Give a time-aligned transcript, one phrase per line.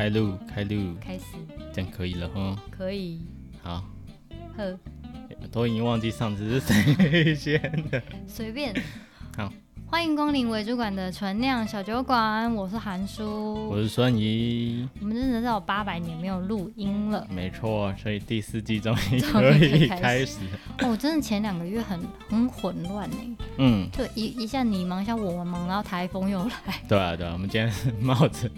[0.00, 1.24] 开路，开路，开始，
[1.74, 2.58] 这样可以了哈。
[2.70, 3.20] 可以。
[3.62, 3.84] 好。
[4.56, 4.78] 呵。
[5.52, 7.60] 都已经忘记上次是谁先
[7.90, 8.02] 的。
[8.26, 8.74] 随便。
[9.90, 10.00] 好。
[10.00, 14.88] 欢迎光临为主管的纯酿小酒馆，我是韩叔，我是孙怡。
[15.00, 17.26] 我们真的是有八百年没有录音了。
[17.28, 20.38] 没错，所以第四季终于可以开始。
[20.80, 22.00] 哦，真的前两个月很
[22.30, 23.16] 很混乱呢。
[23.58, 23.90] 嗯。
[23.92, 26.80] 就一一下你忙，一下我忙，然后台风又来。
[26.88, 28.48] 对啊，对啊，我们今天是冒着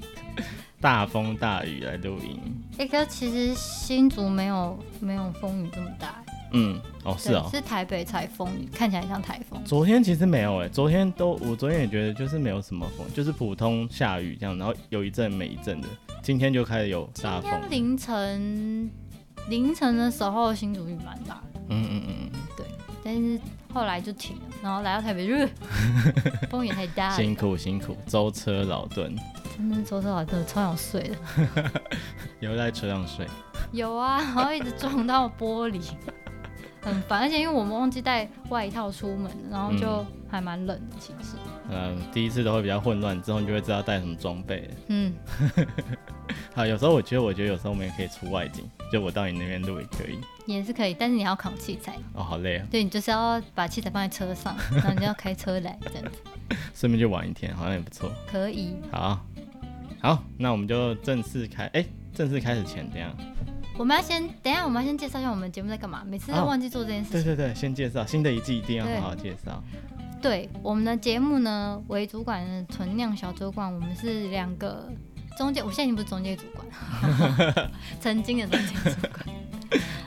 [0.81, 2.39] 大风大雨来录音。
[2.75, 6.23] 哎、欸，可是其实新竹没有没有风雨这么大。
[6.53, 9.61] 嗯，哦，是哦，是台北才风雨，看起来像台风。
[9.65, 15.89] 昨天其实没有哎，昨天都我昨天也觉得就是没有什么风，就是普通下雨这样，然后有一阵没一阵的。
[16.23, 17.51] 今天就开始有大风。
[17.51, 18.91] 今天凌晨
[19.49, 21.61] 凌晨的时候新竹雨蛮大的。
[21.69, 22.67] 嗯嗯嗯嗯，对，
[23.03, 23.41] 但是
[23.73, 25.35] 后来就停了，然后来到台北就
[26.51, 27.17] 风也太大了。
[27.17, 29.17] 辛苦辛苦，舟车劳顿。
[29.57, 31.71] 真的舟车劳顿，超想睡的。
[32.41, 33.27] 有在车上睡？
[33.73, 35.81] 有啊，然后一直撞到玻璃。
[36.83, 40.97] 很烦，而且因为我们忘记带外套出门，然后就还蛮冷的。
[40.99, 41.37] 其实，
[41.71, 44.69] 嗯，第一次都会比较混乱，之后你就会知道带什么装备。
[44.89, 45.15] 嗯，
[46.55, 51.95] 好，有时候我觉得，我觉得有时候我们也可以出外景，就我到你那边录也可以，也是可以，但是你要扛器材。
[52.15, 52.67] 哦，好累啊。
[52.71, 56.19] 对，你就是要把器材放在车上，然后你就要开车来这样子。
[56.75, 58.11] 顺便就玩一天，好像也不错。
[58.27, 58.75] 可以。
[58.91, 59.25] 好，
[60.01, 63.15] 好，那我们就正式开，哎、欸，正式开始前这样？
[63.79, 66.03] 我们要先等一下，我们要先介绍一下我们节目在干嘛。
[66.07, 67.21] 每次都忘记做这件事情。
[67.21, 67.25] 哦。
[67.25, 69.63] 对对对，先介绍新的一季，一定要好好介绍。
[70.21, 74.89] 对，我们的节目呢，为主管的存量小主管，我们是两个
[75.37, 79.27] 中介，我现在已经不是中介主管， 曾经的中介主管。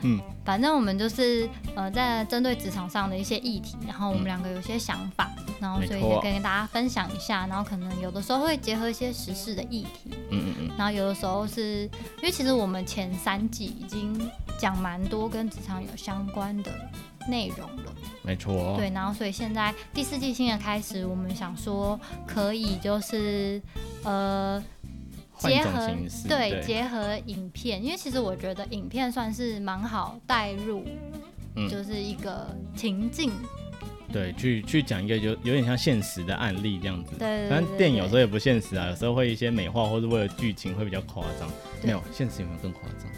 [0.02, 5.30] 嗯，反正我们就是呃，在针对职场上的一些议题，然后我们两个有些想法。
[5.38, 11.82] 嗯然后所以就跟大家分享一下，然后可能有的时候会结合一些时事的议题，嗯嗯嗯，然后有的时候是
[12.18, 16.70] 因为其实我们前三季已经讲蛮多跟职场有相关的
[17.28, 23.60] 内容了，没错，对，然后所以现在第四季新的开始，我们想说可以就是
[24.04, 24.62] 呃
[25.38, 25.88] 结合
[26.28, 26.62] 对，对。
[26.62, 30.84] 结合影片，因为其实我觉得影片算是蛮好带入，
[31.56, 33.30] 嗯，就是一个情境。
[34.12, 37.16] 对，去去讲一个有有点像现实的案例这样子。
[37.18, 41.50] 对，对，对，对，反正电影有时候也不现实啊，有时候会一些美化，或者为了剧情会比较夸张。
[41.82, 43.10] 没有，现实有没有更夸张？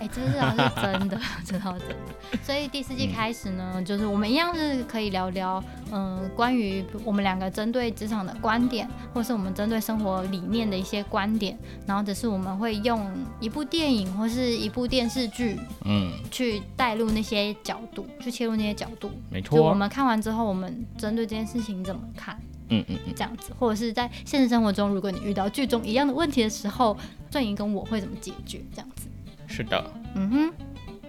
[0.00, 1.96] 哎、欸，这是是真的， 真的真的。
[2.42, 11.58] 所以第四季开始呢，嗯、就是我们一样是可以聊聊，嗯、呃，关于我们两个针对职场的观点，或是我们针对生活理念的一些观点。
[11.86, 13.10] 然后只是我们会用
[13.40, 19.10] 一部电影或是一部电视剧，嗯，去带入那些角度，去切入那些角度。
[19.30, 19.56] 没错。
[19.56, 22.38] 就我们看完之后，我们针对这件事情怎么看？
[22.70, 26.94] 嗯嗯嗯，这样子，或者是在现实生活中，如果你遇到剧中一样的问题的时候，
[27.30, 28.60] 阵营跟我会怎么解决？
[28.74, 29.08] 这样子。
[29.48, 30.52] 是的，嗯哼，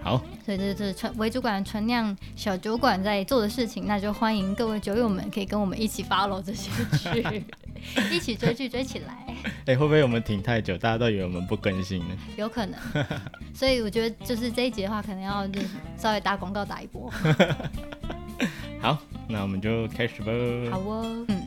[0.02, 7.46] 好，所以这是纯为主管纯酿小酒馆在做的事情，那就欢迎各位酒友们可以跟我们一起 follow 这些剧，
[8.12, 9.14] 一起追剧追起来。
[9.66, 12.18] 哎、欸，会不会我们停太久，大家都以为我们不更新呢？
[12.38, 12.80] 有可能，
[13.54, 15.62] 所以我觉得就是这一集的话，可能要就
[15.98, 17.12] 稍微打广告打一波。
[18.82, 18.98] 好，
[19.28, 20.32] 那我们就开始吧。
[20.72, 21.46] 好哦，嗯，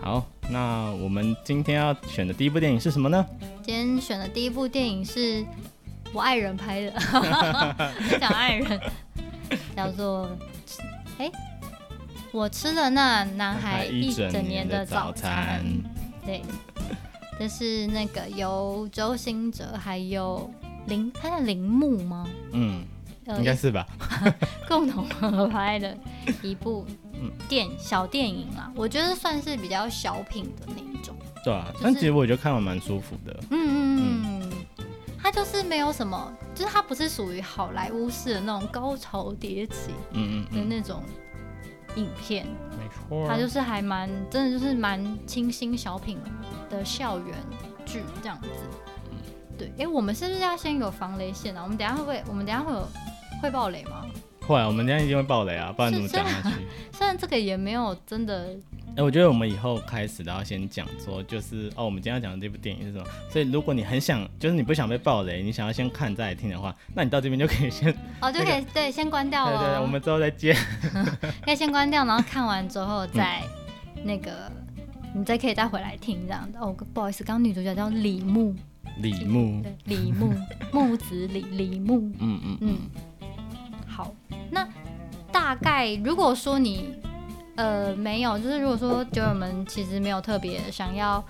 [0.00, 3.24] 好，那我们今天要选的第一部电影是什么呢？
[3.62, 5.44] 今天选的第一部电影是
[6.12, 8.80] 我爱人拍的， 很想爱人，
[9.76, 10.30] 叫做
[11.18, 11.32] 哎、欸，
[12.32, 15.64] 我吃了那男孩一整年的早餐。
[16.24, 16.42] 对，
[17.38, 20.48] 这是那个由周星哲还有
[20.86, 22.28] 铃，他叫铃木吗？
[22.52, 22.84] 嗯，
[23.38, 23.86] 应该是吧。
[24.68, 25.96] 共同合拍的
[26.42, 26.86] 一部
[27.48, 31.16] 电小电影啦，我觉得算是比较小品的那一种。
[31.44, 33.36] 对啊，但其实我觉得看完蛮舒服的。
[33.50, 34.31] 嗯嗯嗯，
[35.22, 41.02] 它就是没有什么，就是它不是属于好莱坞式的那种高潮迭起，嗯嗯的那种
[41.94, 42.44] 影片。
[42.78, 46.18] 没错，它就是还蛮真的，就是蛮清新小品
[46.68, 47.36] 的校园
[47.86, 48.48] 剧这样子。
[49.56, 51.62] 对，哎，我们是不是要先有防雷线啊？
[51.62, 52.22] 我们等下会不会？
[52.28, 52.88] 我们等下会有
[53.40, 54.04] 会爆雷吗？
[54.40, 56.56] 会啊，我们等下一定会爆雷啊，不然怎么讲下去？
[56.92, 58.56] 虽然这个也没有真的。
[58.92, 63.04] 哎、欸，我觉得我们以后开始都要先讲说，就是哦，我们今天要讲的这部电影是什么。
[63.30, 67.88] 所以如果你很想，就是你不想被暴雷，你想要先看再来听的话，那你到这边就可以先
[68.20, 69.58] 哦，就可以、那个、对，先关掉了。
[69.58, 70.54] 对对对，我们之后再见。
[71.42, 73.40] 可以先关掉，然后看完之后再
[74.04, 74.52] 那个，
[75.14, 76.60] 嗯、你再可以再回来听这样的。
[76.60, 78.54] 哦，不好意思，刚刚女主角叫李牧。
[78.98, 79.62] 李牧。
[79.62, 80.34] 对，李牧，
[80.70, 82.12] 木子李李牧。
[82.18, 82.76] 嗯嗯嗯。
[83.86, 84.14] 好，
[84.50, 84.68] 那
[85.32, 86.94] 大概如果说你。
[87.56, 91.22] 呃，没有，就是如果说酒友们其实没有特别想要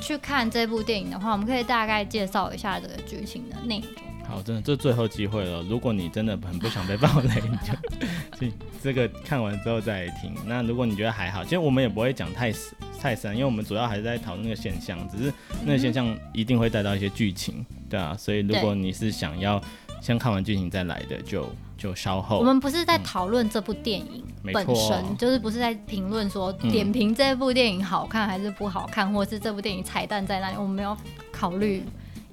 [0.00, 3.88] 去看这部电影的话，我们可以大概介绍一下这个剧情的内容。
[4.26, 5.62] 好，真的，这最后机会了。
[5.62, 10.34] 如果你真的很不想被暴雷，你就 这个看完之后再来听。
[10.46, 15.32] 那如果你觉得还好，其实我们也不会讲太死太深，因为我们主要还是在讨论那个现象，只是
[15.64, 18.14] 那个现象一定会带到一些剧情，对啊。
[18.18, 19.58] 所以如果你是想要
[20.02, 22.38] 先看完剧情再来的，就就稍后。
[22.38, 24.22] 我们不是在讨论这部电影
[24.52, 30.94] 本身，嗯、就是不是在评论说点评这部电影好看还是不好看，嗯、或是这部电影彩蛋在哪里，我们没有
[31.32, 31.82] 考虑。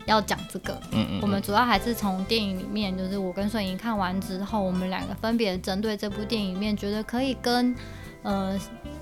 [0.07, 7.75] 要讲这个，嗯嗯，我们主要还是从电影里面，就是我跟顺莹看完之后，我们两个分别针对这部电影里面觉得可以跟，
[8.21, 8.55] 呃，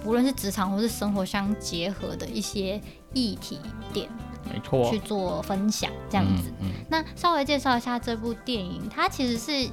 [0.05, 2.79] 无论是职场或是生活相结合的一些
[3.13, 3.59] 议题
[3.91, 4.07] 点，
[4.49, 6.49] 没错，去做分享这样子。
[6.61, 9.69] 嗯嗯，那稍微介绍一下这部电影，它其实是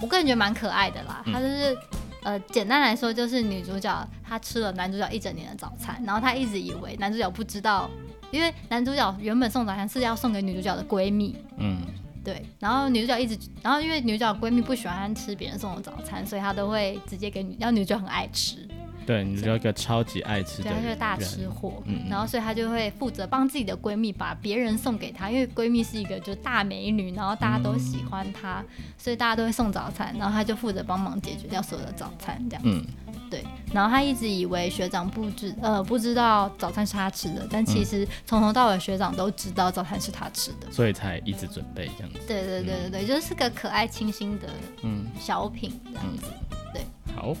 [0.00, 1.76] 我个人觉得蛮可爱的啦，他就是。
[2.24, 7.88] 呃，简单来说就是女主角她吃了男主角一整年的早餐，然后她一直以为男主角不知道，
[8.32, 11.80] 因为男主角原本送早餐是要送给女主角的闺蜜，嗯，
[12.24, 18.68] 对，然后女主角一直，然后因为女主角闺蜜不喜欢吃别人送的早餐，所以她都会直接给女，然后女主角很爱吃。
[19.08, 32.62] 对，你是一个超级爱吃的，对，她就是大吃货，嗯，然后所以她就会负责帮自己的闺蜜把别人送给她，因为闺蜜是一个就是大美女，然后大家都喜欢她，嗯、所以大家都会送早餐，然后她就负责帮忙解决掉所有的早餐这样。
[32.62, 32.84] 子，嗯，
[33.30, 42.18] 对，然后她一直以为学长不知呃不知道早餐是她吃的，但其实从头到尾学长都知道早餐是她吃的，所以才一直准备这样子。
[42.28, 44.48] 对对对对对，嗯、就是个可爱清新的
[44.82, 45.06] 嗯。
[45.18, 46.82] 小品这样子，嗯、对，
[47.16, 47.34] 好。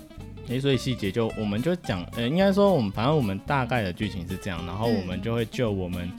[0.48, 6.10] 诶，所以细节就我们就讲，呃，应该说我们反正我们大概的剧情是这样，然后我们就会就我们，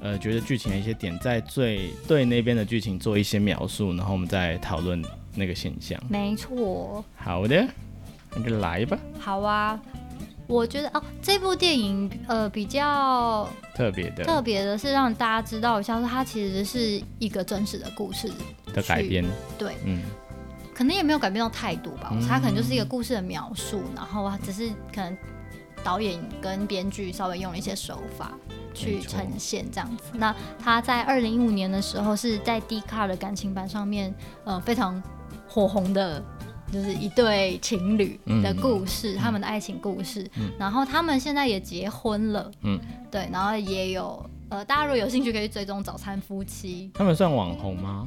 [0.00, 5.00] 呃，觉得剧情的一些点，在最对那边的剧情做一些描述，然后我们再讨论
[5.34, 6.00] 那个现象。
[6.08, 7.04] 没错。
[7.16, 7.64] 好的，
[8.34, 8.98] 那就来吧。
[9.20, 9.80] 好啊，
[10.48, 18.28] 我觉得哦，这部电影呃比较特别的，特别的是让大家知道一下，说它其实是一个真实的故事
[18.74, 19.24] 的改编。
[19.56, 20.02] 对，嗯。
[20.76, 25.16] 可能也没有改变到态度吧，他可能就是一个故事的描述，嗯、然后只是可能
[25.82, 28.32] 导演跟编剧稍微用了一些手法
[28.74, 30.04] 去呈现这样子。
[30.12, 34.14] 那他在二零一五年的时候是在 Dcard 的感情版上面，
[34.44, 35.02] 呃，非常
[35.48, 36.22] 火红的，
[36.70, 40.30] 就是一对情侣的故事，嗯、他们的爱情故事。
[40.36, 42.78] 嗯、然后他们现在也结婚了，嗯，
[43.10, 46.90] 对，然后也有呃，大家如果有兴趣可以追踪早餐夫妻。
[46.92, 48.06] 他们算网红吗？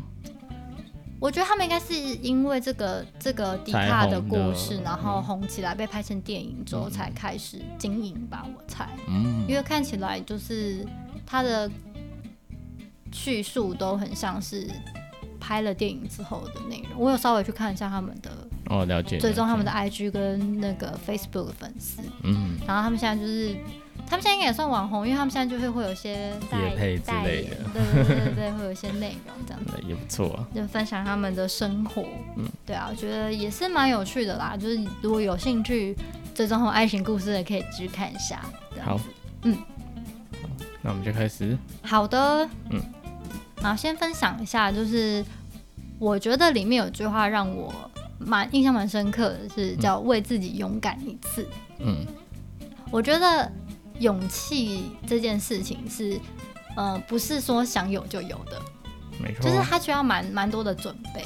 [1.19, 8.87] 我觉得他们应该是因为这个这个迪卡的故事，然后红起来，被拍成电影之后才开始经营吧，我猜。
[9.07, 9.45] 嗯。
[9.47, 10.85] 因为看起来就是
[11.25, 11.69] 他的
[13.11, 14.65] 叙述都很像是
[15.39, 16.99] 拍了电影之后的内容。
[16.99, 18.31] 我有稍微去看一下他们的
[18.67, 19.17] 哦，了解。
[19.17, 22.01] 追踪他们的 IG 跟那个 Facebook 的粉丝。
[22.23, 22.57] 嗯。
[22.65, 23.55] 然后他们现在就是。
[24.09, 32.03] 他们现在应该也算网红，因为他们现在就会会有一些业配之类的，对对对会有一些内容这样子， 也不错啊，就分享他们的生活，
[32.35, 34.57] 嗯，对啊，我觉得也是蛮有趣的啦。
[34.59, 35.95] 就是如果有兴趣
[36.33, 38.41] 追踪爱情故事的，可以去看一下。
[38.81, 38.99] 好，
[39.43, 39.55] 嗯，
[40.81, 41.55] 那我们就开始。
[41.83, 42.81] 好的，嗯，
[43.61, 45.23] 然后先分享一下，就是
[45.99, 47.71] 我觉得里面有句话让我
[48.17, 51.47] 蛮印象蛮深刻的，是叫“为自己勇敢一次”。
[51.77, 52.07] 嗯，
[52.89, 53.51] 我觉得。
[53.99, 56.19] 勇气这件事情是，
[56.75, 58.61] 呃，不是说想有就有的，
[59.21, 61.25] 没错，就是他需要蛮蛮多的准备。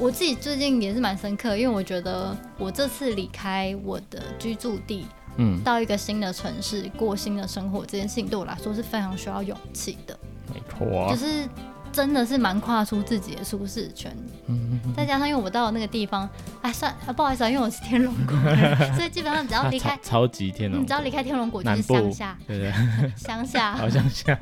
[0.00, 5.06] 我自己最近也是蛮深刻，因为我觉得我这次离开我的居住地，
[5.36, 10.18] 嗯，到一个新的城市过新的生活，这件事情对我来说是非常需要勇气的，
[10.54, 11.48] 没错啊，就是。
[11.92, 14.14] 真的是蛮跨出自己的舒适圈，
[14.46, 16.28] 嗯、再加上因为我到了那个地方，
[16.62, 18.36] 哎，算啊，不好意思啊，因为我是天龙国，
[18.96, 22.72] 所以基本上只要离开超级天龙，你只要离开天龙国就是乡下，对对，
[23.16, 24.38] 乡下， 好乡下。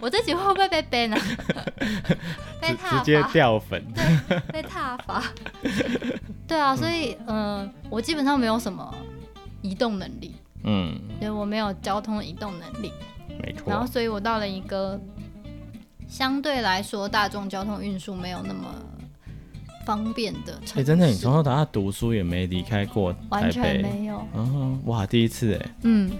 [0.00, 1.16] 我这集会不会被 ban 呢？
[2.60, 5.22] 被踏伐，直接掉粉，对，被踏伐。
[6.46, 8.94] 对啊，所以嗯、呃，我基本上没有什么
[9.60, 12.92] 移动能力，嗯，因为我没有交通移动能力，
[13.42, 13.64] 没错。
[13.66, 15.00] 然后，所以我到了一个。
[16.12, 18.74] 相对来说，大众交通运输没有那么
[19.86, 20.60] 方便的。
[20.74, 23.28] 哎，真的，你从头到大读书也没离开过台北？
[23.30, 24.22] 完全没有。
[24.34, 25.70] 嗯，哇，第一次哎。
[25.84, 26.12] 嗯，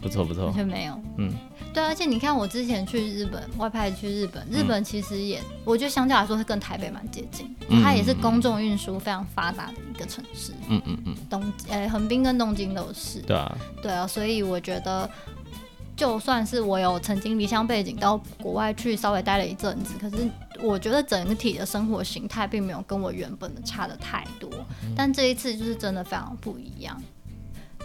[0.00, 0.44] 不错不错。
[0.44, 0.96] 完全没有。
[1.16, 1.32] 嗯，
[1.74, 10.52] 对，而且你看，我之前去日本外派去日本，日本其实也，嗯、我觉得相较来说是跟台北蛮接近，嗯、它也是公众运输非常发达的一个城市。
[10.68, 11.14] 嗯嗯嗯。
[11.28, 13.18] 东，呃，横滨跟东京都是。
[13.22, 13.58] 对啊。
[13.82, 15.10] 对啊，所以我觉得。
[15.98, 20.28] 就算是我有曾经离乡背景到国外去稍微待了一阵子，可是
[20.60, 24.48] 我觉得整体的生活形态并没有跟我原本的差的太多。
[24.84, 26.96] 嗯、但这一次就是真的非常不一样。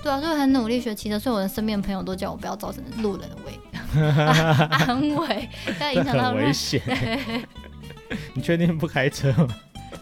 [0.03, 5.49] 对啊，就很努力学骑车，所以我的身边朋友都叫我不要造成路人的危、啊、安危，
[5.81, 6.81] 要影响到危险。
[8.35, 9.47] 你确定不开车吗？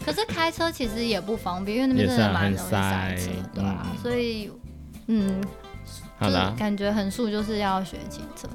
[0.06, 4.52] 可是开车其实也不方便，因为那边真的蛮容易塞车，对啊，嗯、所以
[5.08, 5.42] 嗯，
[6.22, 8.48] 好啦，感觉横竖就是要学骑车，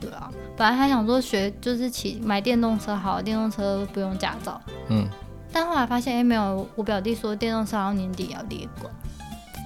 [0.00, 0.32] 对啊。
[0.56, 5.06] 本来还想说学就是骑买电动车好，电动车不用驾照，嗯。
[5.52, 8.92] 但后来发现，哎、欸，没有，我表弟说电动车好像年底要列管。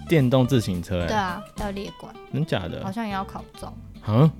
[0.08, 1.06] 电动自行车、欸？
[1.06, 2.12] 对啊，要列管。
[2.32, 2.82] 真假的？
[2.82, 3.72] 好像也要考照。
[4.08, 4.30] 嗯。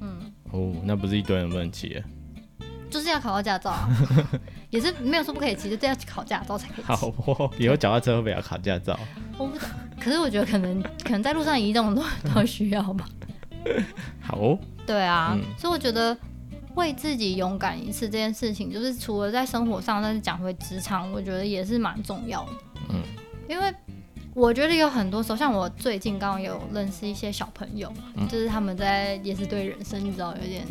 [0.00, 0.32] 嗯。
[0.52, 2.02] 哦，那不是一堆人不能骑？
[2.90, 3.88] 就是要考到驾照啊，
[4.74, 6.92] 也是没有说不可以骑，就是要考驾照才可以骑。
[6.92, 8.98] 好哦，以后脚踏车会不会要考驾照？
[9.38, 9.68] 我不懂，
[10.00, 12.02] 可是我觉得可能可能在路上移动都
[12.34, 13.08] 都需要吧。
[14.20, 14.58] 好哦。
[14.84, 16.16] 对啊，嗯、所以我觉得
[16.74, 22.50] 为自己勇敢一次这件事情，就是除了在生活上，但是讲回职场，我觉得也是蛮重要的。
[22.90, 23.00] 嗯，
[23.48, 23.72] 因为
[24.34, 30.66] 我觉得有很多时候，像我最近刚刚有认识一些小朋友，嗯、就是他们在也是对人生你知道有点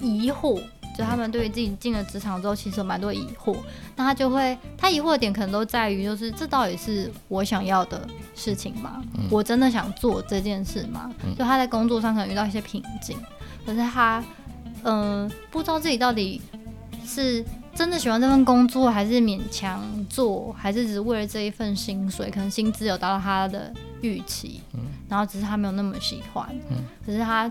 [0.00, 0.58] 疑惑。
[0.96, 3.56] 就他们对于自己进了职场之后，其实有蛮多疑惑。
[3.96, 9.02] 那他就会，他疑惑的点可能都在于，就是这到底是我想要的事情吗？
[9.14, 11.10] 嗯、我真的想做这件事吗？
[11.24, 13.16] 嗯、就他在工作上可能遇到一些瓶颈，
[13.64, 14.22] 可是他，
[14.82, 16.40] 嗯、呃，不知道自己到底
[17.06, 17.44] 是
[17.74, 22.30] 真的喜欢这份工作，还是勉强做，还是只是为了这一份薪水？
[22.30, 23.72] 可能薪资有达到他的
[24.02, 26.46] 预期，嗯、然后只是他没有那么喜欢。
[26.68, 27.50] 嗯、可是他。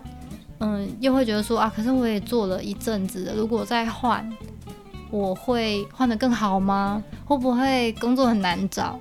[0.61, 4.31] 嗯，又会觉得说啊，可是我也做了一阵子了，如果再换，
[5.09, 7.03] 我会换得更好吗？
[7.25, 8.99] 会不会工作很难找？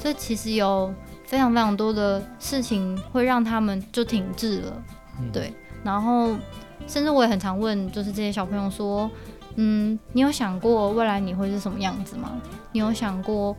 [0.00, 0.92] 所以其实有
[1.24, 4.82] 非常非常多的事情会让他们就停滞了，
[5.20, 5.52] 嗯、对。
[5.84, 6.36] 然后
[6.88, 9.08] 甚至我也很常问，就是这些小朋友说，
[9.54, 12.32] 嗯，你有想过未来你会是什么样子吗？
[12.72, 13.56] 你有想过？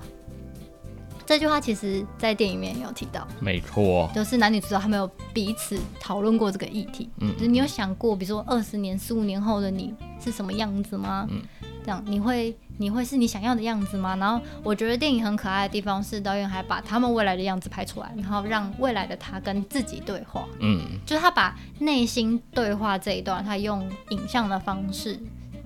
[1.30, 7.08] 这句话其实，在电影里面也有提到，没错，就是男女主角他们有彼此讨论过这个议题。
[7.20, 11.28] 嗯，就是你有想过，比如说二十年、十五年后的你是什么样子吗？
[11.30, 11.40] 嗯，
[11.86, 14.16] 这样你会你会是你想要的样子吗？
[14.16, 20.48] 然后我觉得电影很可爱的地方是，导演还把他们未来的样子拍出来，然后让未来的他跟自己对话。
[20.62, 25.20] 嗯，就是他把内心对话这一段，他用影像的方式。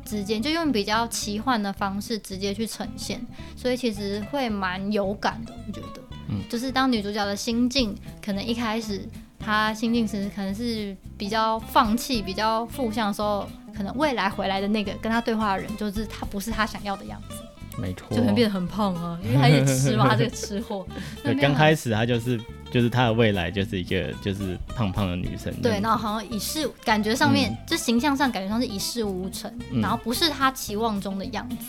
[0.05, 5.53] 直接就用比较奇幻的方式直接去呈现，所以其实会蛮有感的。
[5.67, 9.07] 我觉得，嗯，就是当女主角的心境，可能一开始
[9.39, 17.35] 她心境是可能是比较放弃、比较负向的时候，可能未来回来的那个跟她对话的人，就是她不是她想要的样子。
[17.77, 20.85] 没错，就可能变得很胖啊，因为他也吃嘛，他这个吃货。
[21.23, 22.39] 对，刚开始他就是
[22.71, 25.53] 就是他的未来就是一个就是胖胖的女生。
[25.61, 31.65] 对，然后好像一事感觉上面、嗯、就形象上感觉上是一事无成，嗯、然后不是他期望中的样子。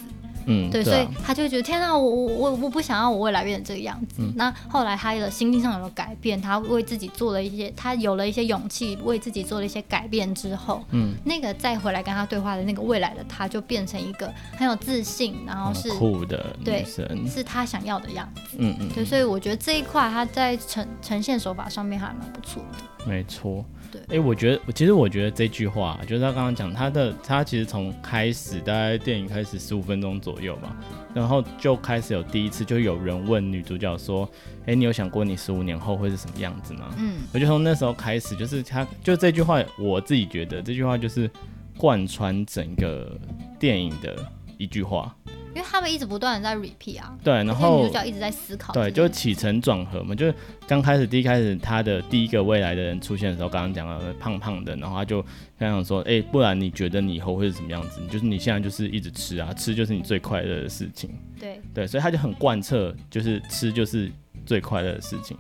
[0.47, 4.17] 嗯，对，对啊、所以他就会觉得天哪，我我我我不想要我未来变成这个样子。
[4.19, 18.57] 嗯、那后来他的心境上有了改变，他为自己做了一些，他有了一些勇气，为自己做了一些改变之后，嗯，那个再回来跟他对话的那个未来的他，就变成一个很有自信，然后是酷的女生，对，是他想要的样子。
[18.59, 23.07] 嗯嗯，对，所以我觉得这一块他在呈呈现手法上面还蛮不错的。
[23.07, 23.65] 没错。
[24.03, 30.77] 哎、欸，我觉得，其实我觉得这句话，就是他刚刚讲他的，他其实从开始，大概电影开始十五分钟左右吧，
[31.15, 34.29] 然后就开始有第一次，就有人问女主角说
[34.63, 41.31] ：“哎、欸，你有想过你十五年后会是什么样子吗？”嗯，我就从那时候开始，就是他，就这句话，我自己觉得这句话就是
[41.77, 43.19] 贯穿整个
[43.59, 44.17] 电影的
[44.59, 45.15] 一句话。
[45.55, 50.35] 因为他们一直不断的在 repeat 啊，对，然后女主角一直在思考，对，就起承转合嘛，就是
[50.67, 55.23] 刚开始第一开始他的第一个未来的人出现的时候，刚刚讲了胖胖的，然后他就
[55.59, 58.01] 刚想说，哎、欸，不然你觉得你以后会是什么样子？
[58.11, 64.11] 就是你现在就是一直吃啊，吃就是你最快乐的事情，对，对，所以他就很贯彻，就是吃就是
[64.45, 65.37] 最快乐的事情，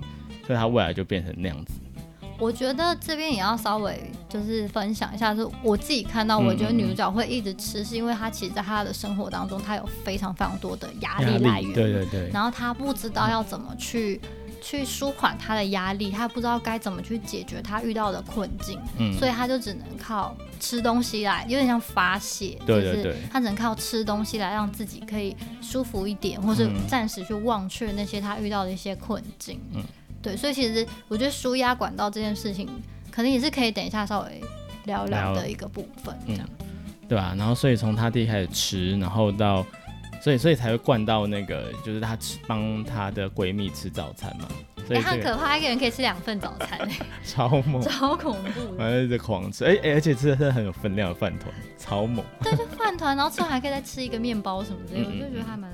[0.46, 1.72] 所以他未来就变成那样子。
[2.38, 14.20] 我觉得这边也要稍微就是分享一下，是我自己看到，我觉得女主角会一直吃，是因为她其实在她的生活当中，她有非常非常多的压力来源，对对对，然后她不知道要怎么去
[14.60, 29.84] 去舒缓她的压力，她不知道该怎么去解决她遇到的困境，嗯，所以她就只能靠吃东西来，有点像发泄，对对对，她只能靠吃东西来让自己可以舒服一点，或是暂时去忘却那些她遇到的一些困境，嗯。
[30.24, 32.66] 对，所以其实我觉得输压管道这件事情，
[33.10, 34.40] 可能也是可以等一下稍微
[34.86, 36.66] 聊聊的一个部分，这样，嗯、
[37.06, 37.34] 对吧、啊？
[37.36, 39.64] 然后所以从他第一开始吃，然后到，
[40.22, 44.48] 所以所以才会灌到那个，就是他吃帮他的闺蜜吃早餐嘛。
[44.86, 46.78] 所以、这个，哎、欸，很可怕，一个人可以吃两份早餐，
[47.24, 52.24] 超猛，超恐怖，反正就狂吃，哎、欸、哎、欸，而且吃的是很有分量的饭团，超猛。
[52.42, 55.70] 对，就饭团，然后吃完还可以再吃一个面包什么的，嗯、我就觉得还蛮。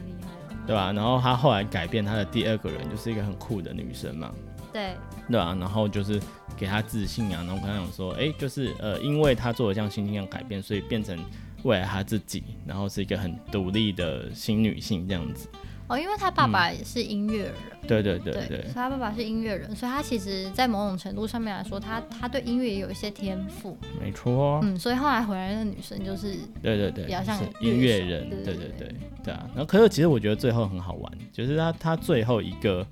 [0.71, 0.93] 对吧、啊？
[0.93, 4.33] 然后他后来改变他的第二个人，就是一个很酷的女生嘛。
[4.73, 4.95] 对，
[5.29, 6.23] 对啊，然后就是
[6.57, 11.19] 给他自信啊，然后跟他讲说，哎、欸，就是呃，因为他做了这样心境上改变，所以变成
[11.65, 15.49] 未来他自己，然后是一个很独立的新女性这样子。
[15.91, 28.95] 哦，因为他爸爸也是音乐人，嗯，对对对对，所以他爸爸是音乐人，所以他其实，在某种程度上面来说，他他对音乐也有一些天赋，没错，嗯，所以后来回来的女生就是，对对对，比较像音乐人，对对对对，
[29.25, 29.35] 对。
[29.35, 32.87] 啊，然后可是其实我觉得最后很好玩，就是他他最后一个，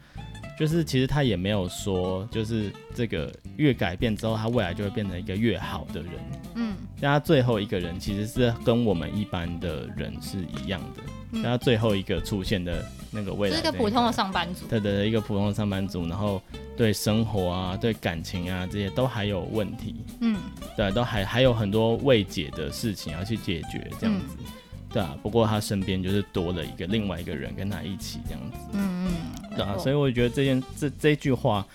[0.59, 6.13] 就是其实他也没有说，就是这个越改变之后，他未来就会变成一个越好的人，
[6.57, 6.68] 嗯，
[7.01, 11.03] 但他最后一个人其实是跟我们一般的人是一样的。
[11.33, 14.67] 嗯、他最后一个出现的那个未来，是一个普通的上班族。
[14.67, 16.41] 对对对，一个普通的上班族，然后
[16.75, 19.97] 对生活啊、对感情啊这些都还有问题。
[20.21, 20.39] 嗯，
[20.75, 24.37] 对，都还还有很多未解的事情要去解决，这样子。
[24.39, 24.47] 嗯、
[24.91, 28.57] 对啊，不过他身边就是多了一个另外一个人跟他一起这样子。
[28.73, 31.67] 嗯嗯，对啊，所以我觉得这件这这句话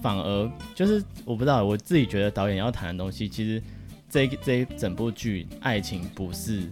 [0.00, 3.60] 反而就是我不知道，我自己觉得导演要谈的东西，其实
[4.10, 6.70] 这这一整部剧爱情不是。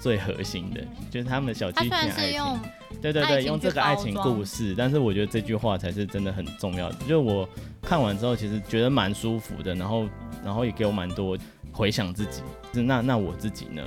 [0.00, 0.80] 最核心的
[1.10, 2.60] 就是他们的小激情爱情，
[3.02, 6.94] 对对对，用这个爱情故事，但是我觉得这句话才是真的很重要的。
[7.00, 7.48] 就是我
[7.82, 10.08] 看完之后，其实觉得蛮舒服的，然后
[10.44, 11.36] 然后也给我蛮多
[11.72, 12.42] 回想自己。
[12.72, 13.82] 就是那那我自己呢？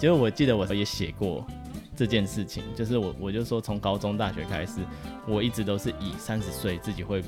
[0.00, 1.46] 其实我记得我也写过
[1.94, 4.80] 这件事情，就是我我就说从高中大学开始，
[5.28, 7.22] 我一直都是以三十岁自己会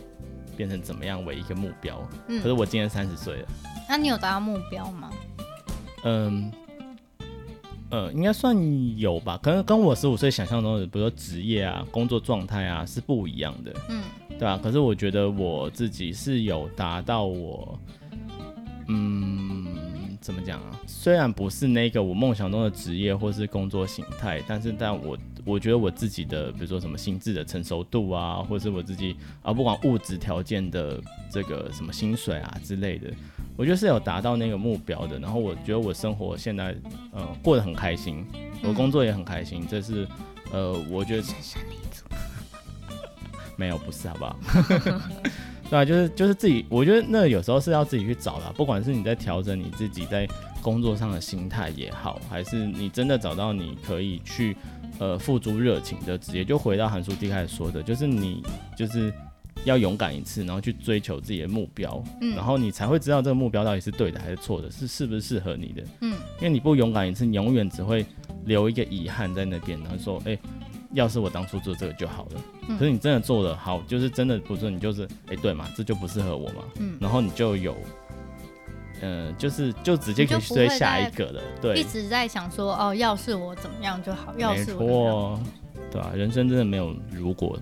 [0.56, 2.04] 变成怎么样为一个目标。
[2.26, 3.48] 嗯，可是我今年三十岁了，
[3.88, 5.10] 那你有达到目标吗？
[6.04, 6.52] 嗯。
[7.90, 8.54] 呃，应该算
[8.98, 14.02] 有吧，可能跟我十五岁想象中的，比如说职业啊、工作状态啊是不一样的，嗯，
[14.38, 17.78] 对啊，可是我觉得我自己是有达到我，
[18.88, 19.66] 嗯，
[20.28, 20.78] 怎么讲啊？
[20.86, 31.00] 虽然不是那个我梦想中的职业或是工作形态，但是但我我觉得我自己的，比如说什么心智的成熟度啊，或是我自己啊，不管物质条件的
[31.32, 33.10] 这个什么薪水啊之类的。
[33.56, 36.76] 我觉得是有达到那个目标的，然后我觉得我生活现在
[37.12, 38.22] 呃过得很开心，
[38.62, 40.06] 我工作也很开心，这是
[40.52, 41.22] 呃我觉得
[43.56, 44.36] 没有不是好不好？
[45.70, 50.26] 对啊，就是就是自己，我觉得那有时候是要自己去找的，不管是你在调整你自己在
[50.62, 54.56] 工作上的心态也好，还是你真的找到你可以去
[54.98, 58.42] 呃付诸热情的职业，就回到韩书第一开始说的，就是你
[58.76, 59.12] 就是。
[59.64, 68.06] 要勇敢一次，然后去追求自己的目标，嗯，然后你才会知道这个目标到底是对的还是错的，是是不是适合你的，嗯，因为你不勇敢一次，你永远只会
[68.44, 70.38] 留一个遗憾在那边，然后说，哎、欸，
[70.92, 77.76] 要是我当初做这个就好了，嗯，可是你真的做的好，就是真的不是你就是，哎、欸，对嘛，这就不适合我嘛，嗯，然后你就有，
[79.02, 85.40] 嗯、呃，就是就直接可以去追下一个了，对，一直在想说，哦，要是我怎么样就好，要是我，
[85.90, 87.58] 对啊，人生真的没有如果，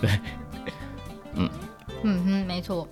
[0.00, 0.10] 对。
[1.34, 1.48] 嗯。
[2.02, 2.86] 嗯哼，没错。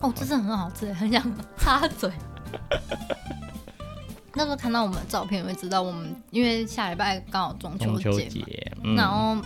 [0.00, 1.22] 哦，这是很好吃，很想
[1.56, 2.10] 插嘴。
[4.34, 9.36] 那时候看到我们的照片，我会知道我们因为下礼拜刚好中秋节，嗯，然后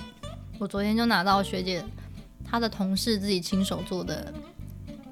[0.59, 1.85] 我昨天就拿到学姐
[2.45, 4.33] 她的同事自己亲手做的，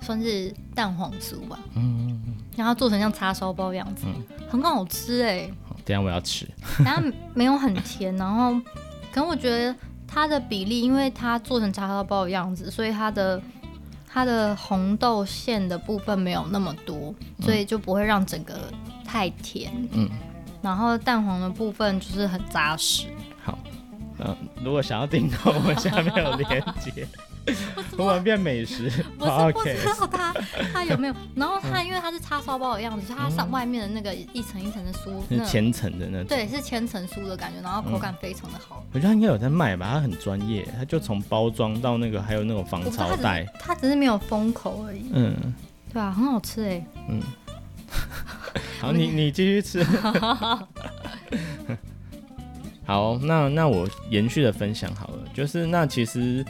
[0.00, 1.58] 算是蛋黄酥吧。
[1.74, 2.36] 嗯嗯嗯。
[2.56, 5.50] 然后做成像叉烧包样子，嗯，很好吃哎。
[5.84, 6.48] 等下我要吃。
[6.78, 7.02] 等下
[7.34, 8.52] 没有很甜，然后
[9.12, 9.74] 可能我觉得。
[10.08, 13.42] 它的比例，因为它做成叉烧包的样子，所以它的
[14.16, 18.54] 它的红豆馅的部分没有那么多，所以就不会让整个
[19.04, 19.70] 太甜。
[19.92, 20.08] 嗯，
[20.62, 23.08] 然后蛋黄的部分就是很扎实。
[23.44, 23.58] 好，
[24.18, 27.06] 嗯、呃，如果想要订购，我们下面有链接。
[27.96, 29.52] 突然变美食，我是不知道
[30.10, 30.34] 它
[30.72, 31.14] 它有没有。
[31.34, 36.26] 然后它因为它是叉烧包的样子，它上外面的那个一层一层的酥，是千层的那种。
[36.26, 38.84] 对，是千层酥的感觉，然后口感非常的好。
[38.92, 45.08] 我觉得它应该有在卖吧，它很专业，它就从包装到那个还有那种防潮袋，它只是没有封口而已。
[45.12, 45.54] 嗯，
[45.92, 46.84] 对啊，很好吃哎。
[47.08, 47.22] 嗯，
[48.80, 49.84] 好，你你继续吃。
[52.84, 56.44] 好，那那我延续的分享好了，就是那其实。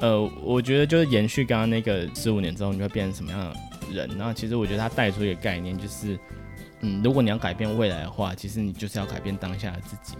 [0.00, 3.56] 呃，我觉得就是延续刚刚那个十五年之后你会变成什么样的
[3.92, 4.10] 人？
[4.18, 6.18] 那其实我觉得他带出一个概念，就是，
[6.80, 10.16] 嗯，如果你要改变未来的话，其实你就是要改变当下的自己。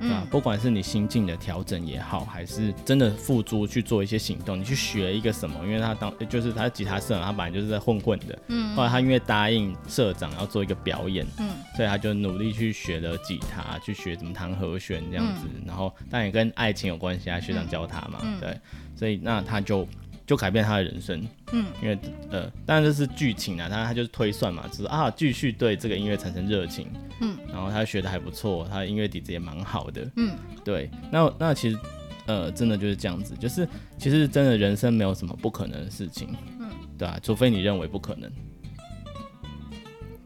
[0.00, 5.58] 嗯、啊，不管是你心境的调整也好，还是真的付诸去做一些行动，你去学一个什么？
[5.64, 8.38] 因为他当就是他吉他社，他本来就是在混混的。
[8.48, 8.74] 嗯。
[8.74, 15.46] 后来他因为答应社长要做一个表演，嗯，所以他就努力去学了吉他，去学怎么弹和弦这样子。
[15.54, 18.58] 嗯、然后但也跟爱情有关系啊，学长教他嘛，嗯、对。
[18.94, 19.86] 所以那他就
[20.26, 21.26] 就改变他的人生。
[21.52, 21.66] 嗯。
[21.80, 21.98] 因为
[22.30, 26.88] 呃，当然这是剧情啊，当然他就是推算嘛，就是啊，继续对这个音乐产生热情。
[27.20, 27.36] 嗯。
[27.52, 30.06] 然后他学的还不错，他的音乐底子也蛮好的。
[30.16, 30.90] 嗯，对。
[31.10, 31.78] 那那其实，
[32.26, 33.66] 呃，真的就是这样子，就是
[33.98, 38.30] 其实真的人生没有什么不可能的事情，嗯，对啊，除非你认为不可能。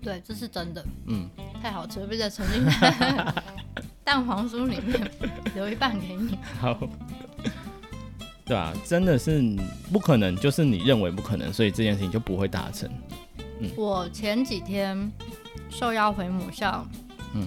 [0.03, 0.83] 对，这是真的。
[1.09, 1.29] 嗯，
[1.63, 3.35] 太好吃了，不再沉浸在
[4.03, 5.11] 蛋黄酥里面，
[5.55, 6.39] 留一半给你。
[6.59, 6.89] 好，
[8.51, 9.41] 对啊，真的是
[9.93, 12.91] 不可能，就是你认为不可能，所以这件事情就不会达成。
[13.61, 15.09] 嗯，我前几天
[15.69, 16.85] 受邀回母校，
[17.33, 17.47] 嗯，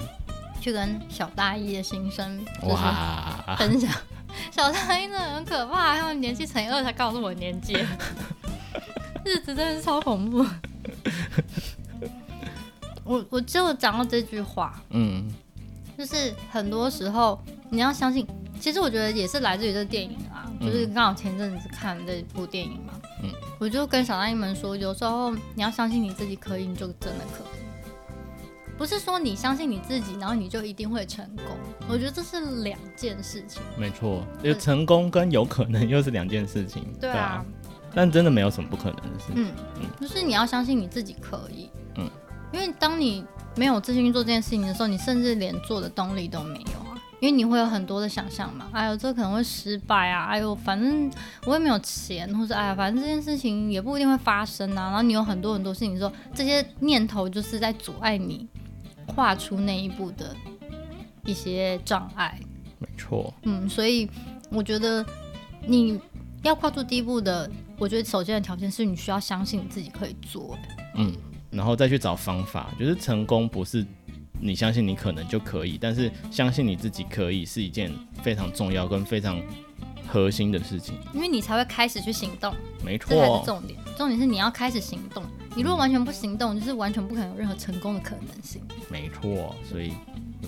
[0.62, 3.92] 去跟小大一的新生哇分享。
[4.50, 7.74] 小大一真的很可怕，他们年纪乘以二才告诉我年纪，
[9.26, 10.46] 日子真的是超恐怖。
[13.04, 15.30] 我我就讲到这句话，嗯，
[15.98, 18.28] 就是很多时候你要相信，
[18.60, 23.30] 其实我觉得也是来自于这个电影啊，嗯、就是刚好前阵子看这部电影嘛，嗯，
[23.60, 31.46] 我就跟小大一们说，有时候你要相信你自己可以，你就真的可以，不是说你相信你自己，然后你就一定会成功，
[31.88, 33.62] 我觉得这是两件事情。
[33.78, 37.46] 没错，有成功跟有可能又是两件事情，对啊，对啊，
[37.94, 42.10] 但真的没有什么不可能的事，嗯嗯，就是你要相信你自己可以，嗯。
[42.52, 46.98] 因为当你没有自信去做这件事情的时候，你甚至连做的动力都没有啊。
[47.20, 51.10] 因为你会有很多的想象嘛，哎呦，这可能会失败啊，哎呦，反正
[51.46, 54.90] 我也没有钱，或者哎呀，反正这件事情也不一定会发生啊。
[54.90, 58.46] 然后你有很多很多事情，说这些念头就是在阻碍你
[59.06, 60.36] 跨出那一步的
[61.24, 62.38] 一些障碍。
[62.80, 63.34] 没错。
[63.44, 64.10] 嗯，所以
[64.50, 65.06] 我觉得
[65.66, 65.98] 你
[66.42, 70.58] 要跨出第一步的，我觉得首先的条件是你需要相信你自己可以做。
[70.96, 71.14] 嗯。
[71.54, 73.86] 然后再去找方法，就是成功不是
[74.40, 79.42] 你相信你可能就可以，但是相信你自己可以是一件非常重要跟非常
[80.08, 82.54] 核心的事情，因为你才会开始去行动。
[82.84, 83.80] 没错，这才是重点。
[83.96, 85.24] 重点是你要开始行动，
[85.56, 88.62] 你如果完全不行动，就是完全不可能有任何成功的可能性。
[88.90, 89.94] 没错，所以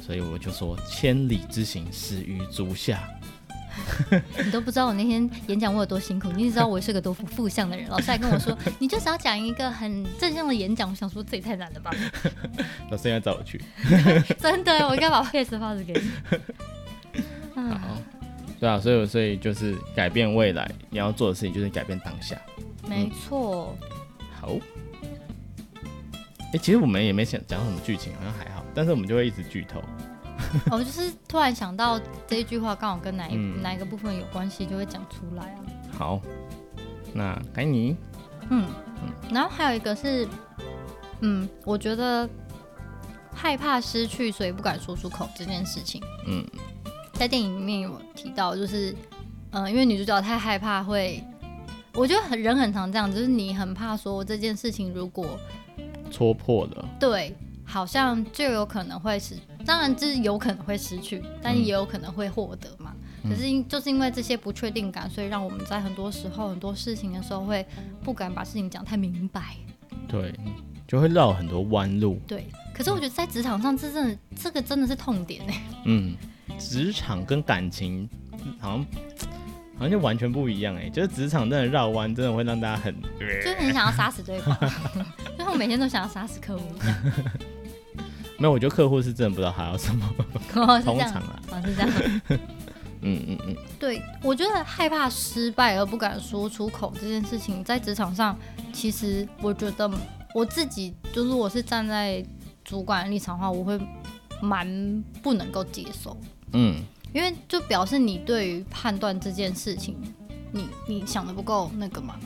[0.01, 3.07] 所以我就说千里之行，始于足下。
[4.43, 7.87] 你都不知道我那天演讲我有多辛苦，你只知道我是个多负负向的人。
[7.89, 10.89] 老师还跟我说， 你就只要讲一个很正向的演讲。
[10.89, 11.91] 我想说这也太难了吧。
[12.89, 13.61] 老师应该找我去。
[14.39, 16.01] 真的，我应该把 PS 发子给你。
[17.55, 17.97] 好，
[18.59, 22.39] 对啊，所以所以就是改变未来，你要做的事情就是改变当下。
[22.87, 23.87] 没错、嗯。
[24.39, 24.55] 好。
[26.39, 29.83] 哎、欸，其实我们也没想讲什么剧情，好像还好，但是我们就会一直剧透。
[30.71, 35.59] 我 就是突然想到这一句话刚好跟哪一、嗯、哪一个部分有关系，就会讲出来啊。
[35.97, 36.21] 好，
[37.13, 37.95] 那该你。
[38.49, 38.67] 嗯
[39.01, 40.27] 嗯，然后还有一个是，
[41.21, 42.29] 嗯，我觉得
[43.33, 46.01] 害怕失去，所以不敢说出口这件事情。
[46.27, 46.45] 嗯，
[47.13, 48.91] 在电影里面有提到，就是
[49.51, 51.23] 嗯、呃，因为女主角太害怕会，
[51.93, 55.39] 我觉得很人很常这样，就是你很怕说这件事情如果
[56.11, 57.35] 戳破了，对。
[57.65, 62.93] 好像就有可能会失，当然就是有可能会失去，但也有可能会获得嘛。
[63.23, 67.65] 嗯、可是因就是因为这些不确定感，所以让我们在很多时候很多事情的时候会
[68.03, 69.55] 不敢把事情讲太明白。
[70.07, 70.33] 对，
[70.87, 72.21] 就会绕很多弯路。
[72.27, 75.61] 对，可是我觉得在职场上，这真的这个真的是痛点哎。
[75.85, 76.15] 嗯，
[76.59, 78.07] 职场跟感情
[78.59, 78.85] 好像
[79.77, 84.55] 好像就完全不一样哎，就是职场真的绕弯，真的会让大家很，就是很想要杀死对方，
[85.35, 86.63] 最后每天都想要杀死客户。
[88.37, 90.05] 没有，我觉得客户是真的不知道还要什么。
[90.55, 91.91] 哦、 通常啊，哦、是这样。
[93.01, 93.55] 嗯嗯嗯。
[93.79, 98.37] 对，我觉得害怕失败而不敢说出口这件事情，在职场上，
[98.73, 99.89] 其实我觉得
[100.33, 102.25] 我自己就是我是站在
[102.63, 103.79] 主管立场的话，我会
[104.41, 106.17] 蛮不能够接受。
[106.53, 106.83] 嗯。
[107.13, 109.95] 因为就表示你对于判断这件事情，
[110.51, 112.19] 你你想的不够那个嘛。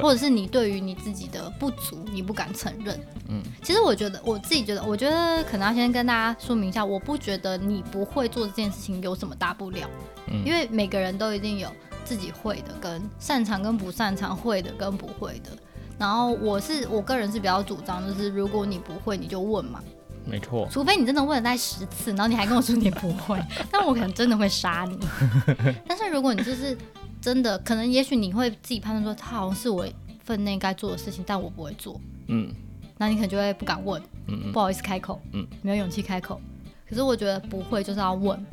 [0.00, 2.98] 或者是你对于你自己的不足，你不敢承认。
[3.28, 9.88] 嗯，其实我觉得我自己觉得，我觉得可能要先跟大家说明一下，我不觉得你不会做这件事情有什么大不了。
[10.28, 11.68] 嗯，因为每个人都一定有
[12.04, 15.50] 自己会的跟擅长跟不擅长，会的跟不会的。
[15.98, 19.80] 然后我是我个人是比较主张，就是如果你不会，你就问嘛。
[20.24, 20.68] 没错。
[20.70, 23.40] 除非你真的问了大概十次，然后你还跟我说你不会，
[23.72, 24.98] 那我可能真的会杀你。
[25.86, 26.76] 但是如果你就是。
[27.22, 29.86] 真的，可能也许你会自己判断说，他好像是我
[30.24, 31.98] 分内该做的事情，但我不会做。
[32.26, 32.52] 嗯，
[32.98, 36.40] 那你可能就会不敢问，嗯嗯，不好意思开口，嗯，没有勇气开口。
[36.88, 38.44] 可是我觉得不会就是要问，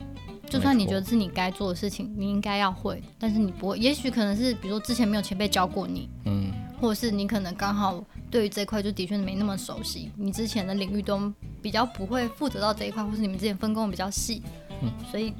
[0.47, 14.43] 就算你觉得是你该做的事情，你应该要会，但是你不会，也许可能是比如说之前没有前辈教过你，嗯，或者是你可能刚好对于这一块就的确没那么熟悉，你之前的领域都比较不会负责到这一块，或是你们之前分工比较细，
[14.83, 15.33] 嗯，所以。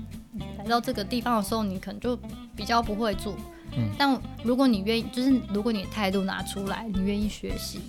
[0.58, 2.17] 来到这个地方的时候，你可能就
[2.56, 3.36] 比较不会做。
[3.78, 7.80] 嗯，但如果你愿意，就是如果你态度拿出来，你愿意学习，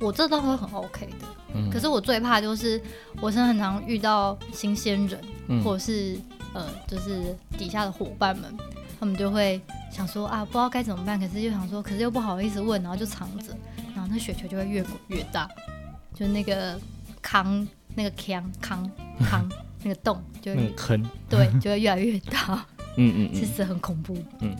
[0.00, 1.26] 我这都会很 OK 的。
[1.54, 2.80] 嗯，可是我最怕就是，
[3.20, 6.18] 我是很常遇到新鲜人，嗯，或者是
[6.52, 8.52] 呃，就是底下的伙伴们，
[8.98, 13.56] 他们就会想说啊，不知道该怎么办，可是又想说，可是又不好意思问，然后就藏着，
[13.94, 15.48] 然后那雪球就会越滚越大，
[16.12, 16.78] 就那个
[17.22, 18.90] 坑，那个坑坑
[19.30, 19.48] 坑，
[19.82, 22.66] 那个洞就会坑， 对，就会越来越大。
[22.96, 24.16] 嗯嗯，其实很恐怖。
[24.40, 24.54] 嗯，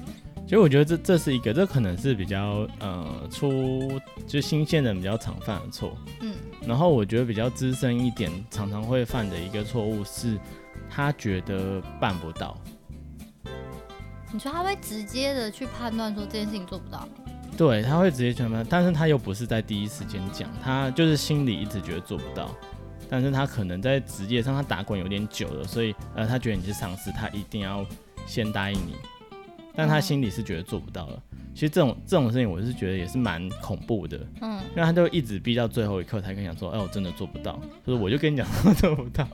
[0.44, 5.96] 其实我觉得这这是一个，这可能是比较呃出就新鲜人比较常犯的错。
[6.20, 10.38] 嗯，然后我觉得比较资深一点，常常会犯的一个错误是，
[10.88, 12.56] 他觉得办不到。
[14.32, 17.08] 你说他会直接的去判断说这件事情做不到？
[17.56, 22.54] 对，他会直接去判断，但是他又不是在第一时间讲，他就是心里一直觉得做不到，
[23.08, 27.86] 但是他可能在职业上他打滚有点久了，所以呃他觉得你是上司，他一定要。
[28.26, 28.94] 先答应你，
[29.74, 31.22] 但他心里是觉得做不到了。
[31.30, 34.20] 嗯、其实这种这种事情，我是觉得也是蛮恐怖的。
[34.42, 39.26] 嗯，因为他就一直逼到最后一刻才跟你讲说：“哎，我真的做不到。”就是我就跟你讲 说做不到，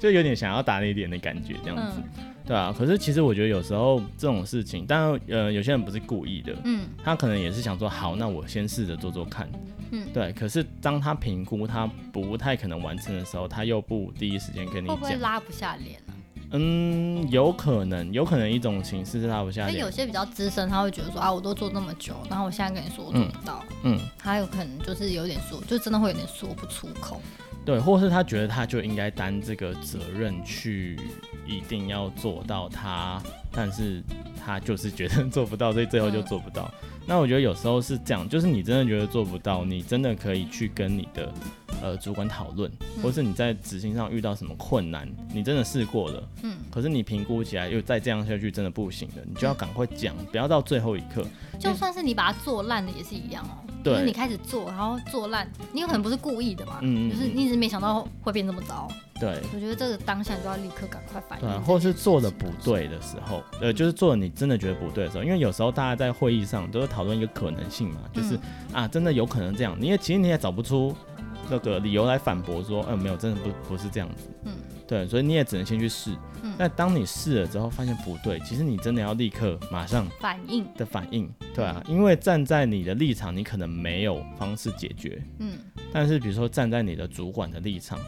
[0.00, 2.74] 就有点想要打你脸的感觉，这样子，嗯、对啊。
[2.76, 9.48] 可是其实我觉得有时候这种事情，当然呃，有些人不是故意的，嗯，他可能也是想说：“好，那我先试着做做看。”
[9.92, 10.32] 嗯，对。
[10.32, 16.14] 可是当他评估他不太可能完成的时候，他又不第一时间跟你讲，会不会拉不下脸呢？
[16.52, 19.66] 嗯，有可能，有可能一种形式是拉不下。
[19.66, 27.20] 脸有些比较资深，他会觉得说啊，我都做那么久，然后我现在跟你说我做不到，嗯，嗯，他有可能就是有点说，就真的会有点说不出口。
[27.68, 30.98] 对，或是他觉得他就应该担这个责任去
[31.46, 34.02] 一定要做到他，但是
[34.42, 36.72] 他就是觉得 做不到，所以最后就做不到。
[36.82, 41.30] 嗯、那我觉得有时候是这样，就是你真的觉得做不到，你真的可以去跟你的。
[41.80, 42.68] 呃，主管讨论，
[43.00, 51.24] 或是你在执行上遇到什么困难，嗯、你真的试过了，嗯，可是你评估起来又再这样下去真的不行的，你就要赶快讲，不要到最后一刻。
[51.56, 58.88] 就算是你把它做烂了也是一样哦，对，就是你开始做，然后做烂，你有可能不是故意的嘛，嗯，就是你一直没想到会变这么糟。
[59.20, 61.48] 对，我觉得这个当下就要立刻赶快反应。
[61.48, 68.40] 对，或是做的不对的时候，呃，就是做的你真的觉得不对的时候，因为有时候大家在会议上都是讨论一个可能性嘛，就是、嗯、
[68.74, 70.94] 啊，真的有可能这样，你也其实你也找不出。
[71.50, 74.28] 那个理由来反驳说，嗯、呃，没有，真的不不是这样子。
[74.44, 74.52] 嗯，
[74.88, 76.10] 对，所以你也只能先去试。
[76.42, 85.22] 嗯，但当你试了之后发现不对，其实你真的要立刻马上反应的反应，对啊，因为站在你的立场，你可能没有方式解决。
[85.38, 85.58] 嗯，
[85.92, 87.98] 但是比如说站在你的主管的立场。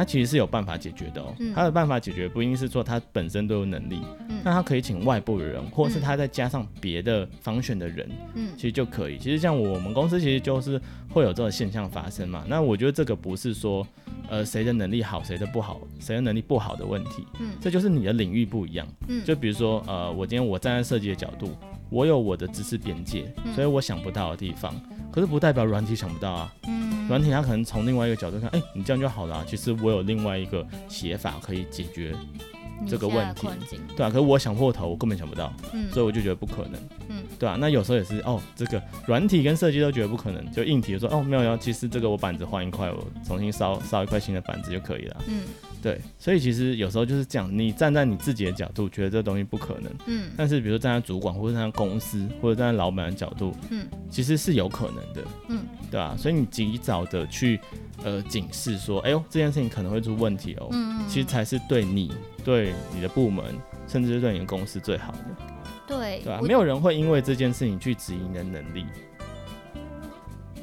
[0.00, 4.00] 他其实是有办法解决的哦，嗯、他的办法解决不一定是说他本身都有能力，
[4.42, 9.18] 那、嗯、他可以请外部的人，或者是他再加上别的方选的人，嗯，其实就可以。
[9.18, 12.42] 其实像我们公司其实就是会有这种现象发生嘛。
[12.48, 13.86] 那我觉得这个不是说，
[14.30, 21.54] 呃，谁的能力好，谁的不好，谁的能力不好的问题，嗯，这就是你的领域不一样，嗯，就比如说，呃，我今天我站在设计的角度，
[21.90, 24.74] 我有我的知识边界，所以我想不到的地方，
[25.12, 27.08] 可是不代表软体想不到啊，嗯。
[27.08, 29.44] 软体它可能从另外一个角度看，哎、欸，你这样就好了、啊。
[29.48, 32.14] 其实我有另外一个写法可以解决
[32.88, 33.48] 这个问题，
[33.96, 45.42] 对啊，可是我想破头，我根本想不到，嗯，所以我就觉得不可能，嗯，对啊，那有时候也是，哦，这个软体跟设计都觉得不可能，就硬体就说，哦，没有，要其实这个我板子换一块，我重新烧烧一块新的板子就可以了，嗯。
[45.82, 56.14] 对，所以其实有时候就是这样，你站在你自己的角度，觉得这东西不可能，嗯，但是比如站在主管或者站在公司或者站在老板的角度，嗯，其实是有可能的，嗯，对吧？
[56.18, 57.58] 所以你及早的去
[58.04, 62.12] 呃警示说，哎呦，这件事情可能会出问题哦，嗯嗯，其实才是对你、
[62.44, 63.44] 对你的部门，
[63.88, 65.18] 甚至是对你的公司最好的，
[65.86, 66.40] 对，对吧？
[66.42, 68.84] 没有人会因为这件事情去质疑你的能力。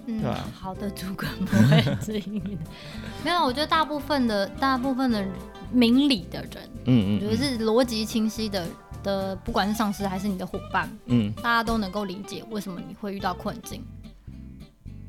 [0.08, 2.62] 嗯，好的主管不会质疑你的。
[3.24, 5.26] 没有，我觉得大部分的大部分的
[5.72, 8.65] 明理的人，嗯，嗯嗯，我觉得是逻辑清晰的
[9.04, 13.84] 的，不管是上司还是你的伙伴，嗯，大家都能够理解为什么你会遇到困境。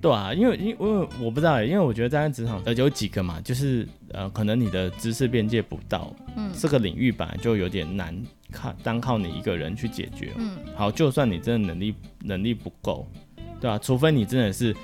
[0.00, 8.16] 对啊，因为因为我不知道，因为我觉得在职场呃有几个嘛，就是呃可能你的知识边界不到，嗯，这个领域本来就有点难
[8.52, 13.06] 靠单靠你一个人去解决，嗯，好，就算你真的能力能力不够。
[13.60, 14.74] 对啊，除非你真的是，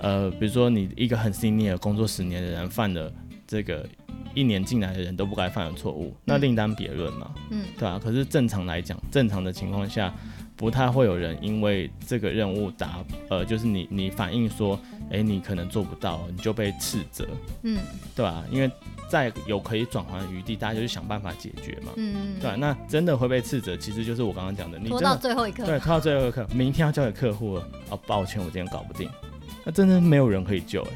[0.00, 3.12] 呃，比如说你一个很 senior 工作十年的人犯了
[3.46, 3.86] 这个
[4.34, 7.30] 一年进来的人都不该犯的错误，那另当别论嘛。
[7.50, 8.00] 嗯，对啊。
[8.02, 10.14] 可是正常来讲，正常的情况下，
[10.56, 14.78] 不太会有人因为这个任务达，呃，就是你你反映说，
[15.10, 17.26] 哎，你可能做不到，你就被斥责。
[17.62, 17.78] 嗯，
[18.14, 18.70] 对啊，因为。
[19.08, 21.92] 在有可以转圜的余地，大家就去想办法解决嘛。
[21.96, 25.66] 嗯，对，那真的会被斥责，其实就是我刚刚讲的，你拖到最后一刻。
[25.66, 27.68] 对，拖到最后一刻，明天要交给客户了。
[27.90, 29.10] 哦，抱歉，我今天搞不定。
[29.64, 30.90] 那真的没有人可以救哎。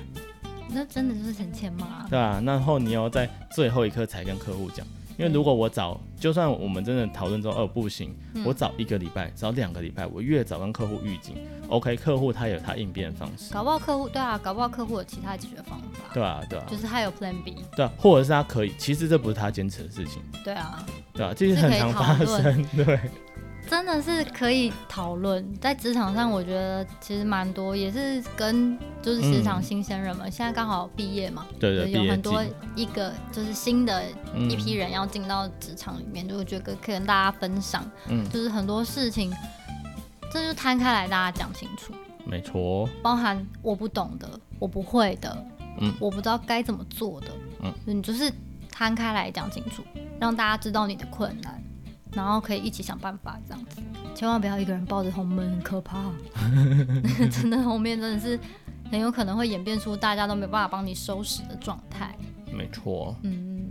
[0.70, 2.06] 那真的就是成千吗？
[2.08, 4.86] 对啊，然后你要在最后一刻才跟客户讲，
[5.18, 11.36] 因为如果我早，就算我们真的讨论之后，哦不行，嗯、我早一个礼拜，早两个礼拜，我越早跟客户预警
[11.68, 13.52] ，OK，客户他有他应变的方式。
[13.52, 16.10] 搞不好客户对啊，搞不好客户有其他解决方法。
[16.12, 17.56] 对啊，对啊，就是他有 Plan B。
[17.74, 20.22] 对啊，或者是他可以，其实这不是他坚持的事情。
[20.44, 23.00] 对啊，对啊，这是很常发生， 对。
[23.68, 34.04] 真的是可以讨论，在职场上，我觉得其实蛮多，也是跟就是职场新鲜人们，嗯、现在刚好毕业嘛，对对，有很多一个就是新的
[34.48, 39.32] 一批人要进到职场里面，嗯、就我觉得可以跟大家分享，嗯，就是很多事情，
[40.32, 41.92] 这就摊开来大家讲清楚，
[42.24, 45.46] 没错，包含我不懂的，我不会的，
[45.80, 47.28] 嗯，我不知道该怎么做的，
[47.62, 48.32] 嗯，你就是
[48.70, 49.82] 摊开来讲清楚，
[50.20, 51.62] 让大家知道你的困难。
[52.16, 53.82] 然后可以一起想办法，这样子，
[54.14, 56.10] 千万不要一个人抱着红门，很可怕。
[57.30, 58.40] 真的后面真的是
[58.90, 62.16] 很有可能会演变出大家都没办法帮你收拾的状态。
[62.50, 63.68] 没错，嗯，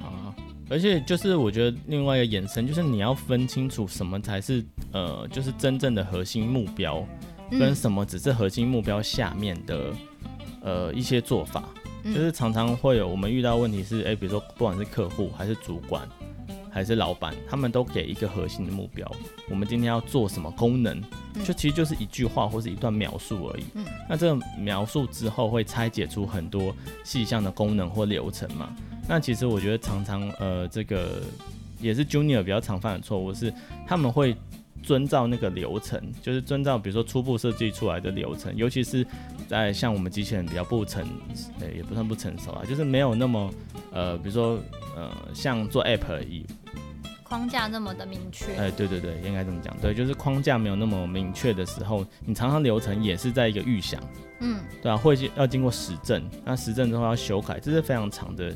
[0.00, 0.30] 啊，
[0.70, 7.04] 而且就是我觉得另外一个延伸就是你要分清楚什么才是呃，就是真正的核心目标，
[7.50, 9.92] 跟什么只是核心目标下面的
[10.62, 11.64] 呃一些做法，
[12.04, 16.08] 就是常常会有我们遇到问题是，哎，比如说不管是客户还是主管。
[16.70, 19.10] 还是老板，他们都给一个核心的目标。
[19.48, 21.02] 我们今天要做什么功能，
[21.44, 23.64] 就其实就是一句话或是一段描述而已。
[23.74, 28.74] 嗯，那这个描述之后会拆解出很多细项的功能或流程嘛？
[29.08, 31.22] 那其实我觉得常常呃，这个
[31.80, 33.52] 也是 Junior 比较常犯的错误是，
[33.86, 34.36] 他们会
[34.82, 39.04] 遵照那个流程，就是遵照比如说初步设计出来的流程，尤其是
[39.48, 41.04] 在像我们机器人比较不成，
[41.58, 43.50] 呃，也不算不成熟啊，就是没有那么
[43.92, 44.58] 呃，比如说
[45.00, 46.44] 呃，像做 App 而已。
[47.24, 54.02] 框架那么的明确，哎，对对对，应该这么讲，对，就是框架没有那么明确的时候，你常常流程也是在一个预想，
[54.40, 58.50] 嗯，对啊，会要经过实证，那实证之后要修改，这是非常长的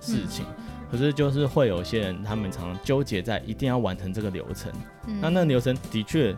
[0.00, 0.44] 事情。
[0.58, 4.72] 嗯、可是就是会有些人，他们常常纠结在一定要完成这个流程，
[5.06, 6.36] 嗯、那那个流程的确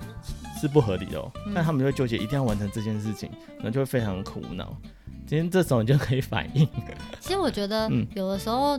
[0.60, 3.30] 是不合理的哦，嗯、但他们就会纠结一定要完成这件事情，
[3.62, 4.76] 那就会非常苦恼。
[5.26, 6.68] 今天这时候你就可以反应。
[7.18, 8.78] 其实我觉得，有的时候。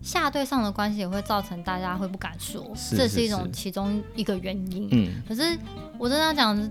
[0.00, 4.88] 下对上的关系也会造成大家会不敢说，是是是，这是一种其中一个原因。
[4.92, 5.58] 嗯，可是
[5.98, 6.70] 我真的要讲，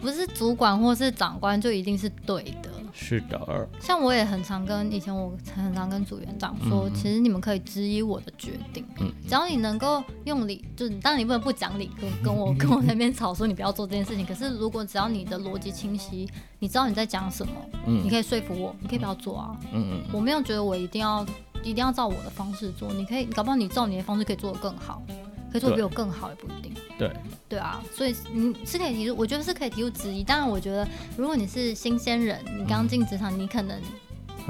[0.00, 2.70] 不是主管或是长官就一定是对的。
[2.94, 3.68] 是的。
[3.80, 14.26] 像我也很常跟以前我很常跟组员长说，嗯、其实你们可以质疑我的决定，嗯、只要你能够用理，就是当然你不能不讲理，跟跟我跟我那边吵说你不要做这件事情。
[14.26, 17.52] 可是如果只要你的逻辑清晰，你知道你在讲什么，
[17.86, 19.58] 嗯、你可以说服我，你可以不要做啊。
[19.72, 20.02] 嗯嗯。
[20.12, 21.26] 我没有觉得我一定要。
[21.62, 25.02] 一定要照我的方式做，你可以，搞不好你照你的方式可以做得更好，
[25.50, 26.72] 可以做得比我更好也不一定。
[26.98, 27.10] 对，
[27.48, 30.22] 对啊，所以你是可以提出，我觉得是可以提出质疑。
[30.22, 33.80] 当然，我觉得如果你是新鲜人，你刚进职场，你可能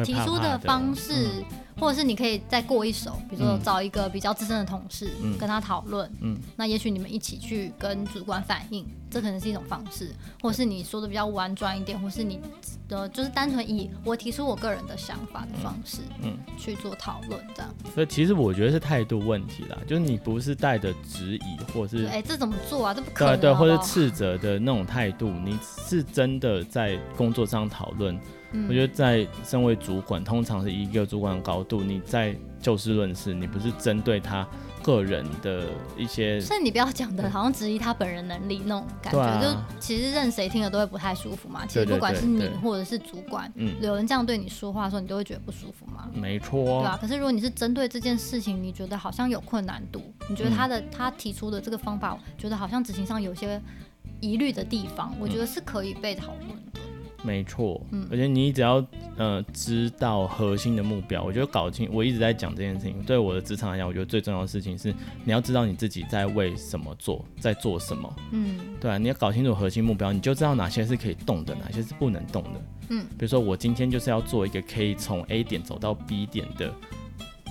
[0.05, 1.45] 提出的方式。
[1.81, 12.39] 或者是你可以再过一手，比如说找一个比较资深的同事，嗯、跟他讨论，嗯，那也许你们一起去跟主管反映，这可能是一种方式，或者是你说的比较婉转一点，或是你
[12.89, 17.75] 的就是单纯以我提出我个人的想法的方式，嗯，去做讨论这样。
[17.95, 22.95] 所以其实我觉得是态度问题啦，就是你不是带着质疑，或是哎、欸、这怎么做啊？
[22.95, 28.17] 这不可能，对对，或者斥责的那种态度，你是真的在工作上讨论。
[28.69, 34.47] 我觉得在身为主管，通常是一个主管的高度，你在就事论事，你不是针对他
[34.83, 36.41] 个人的一些。
[36.41, 41.65] 所以你不要讲的好像质疑他本人能力那种感觉，啊、就其实任谁听了都会不太舒服嘛。
[41.67, 46.09] 其实不管是你或者是主管，嗯，有人这样对你说话的时候，你都会觉得不舒服嘛。
[46.15, 46.99] 没错，对啊。
[47.01, 53.61] 可是如果你是针对这件事情，你觉得好像有困难度，你觉得他的、嗯、他提出的这个方法，觉得好像执行上有些
[54.21, 56.81] 疑虑的地方，我觉得是可以被讨论的。
[57.23, 58.85] 没错，嗯，而且你只要
[59.17, 63.01] 呃知道核心的目标，我觉得搞清，我一直在讲这件事情。
[63.05, 64.93] 对我的职场来讲，我觉得最重要的事情是
[65.25, 72.51] 你要知道你自己在为什么做，在做什么，嗯，对啊，你要搞清楚核心目标，你就知道哪些是可以动的，哪些是不能动的，
[72.89, 76.75] 嗯，比如说我今天就是要做一个可以从 A 点走到 B 点的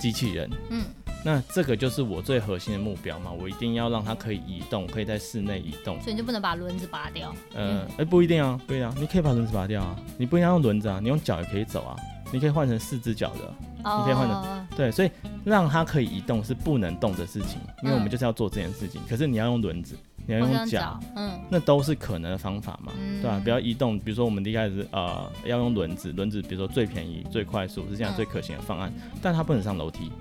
[0.02, 0.82] 机器人，嗯。
[1.24, 5.94] 那这个就是我最核心的目标嘛，我一定要让它可以移动，可以在室内移动。
[6.00, 7.32] 所以你就不能把轮子拔掉？
[7.54, 11.94] 呃，哎、欸，不一定啊，不一定啊，你可以把轮子拔掉啊，你不一定要用轮子啊，你用脚也可以走啊，
[12.32, 15.10] 你可以换成四只脚的，哦、你可以换成对，所以
[15.44, 19.00] 让它可以移动是不能动的事情，因为我们就是要做这件事情。
[19.00, 19.96] 嗯、可是你要用轮子，
[20.26, 23.40] 你要用脚，嗯，那都是可能的方法嘛，嗯、对吧、啊？
[23.42, 30.12] 不要移动，比如说我们一开始呃要用轮子，轮子比如说最便宜、最快速是现在最可行的方案，嗯、但它不能上楼梯。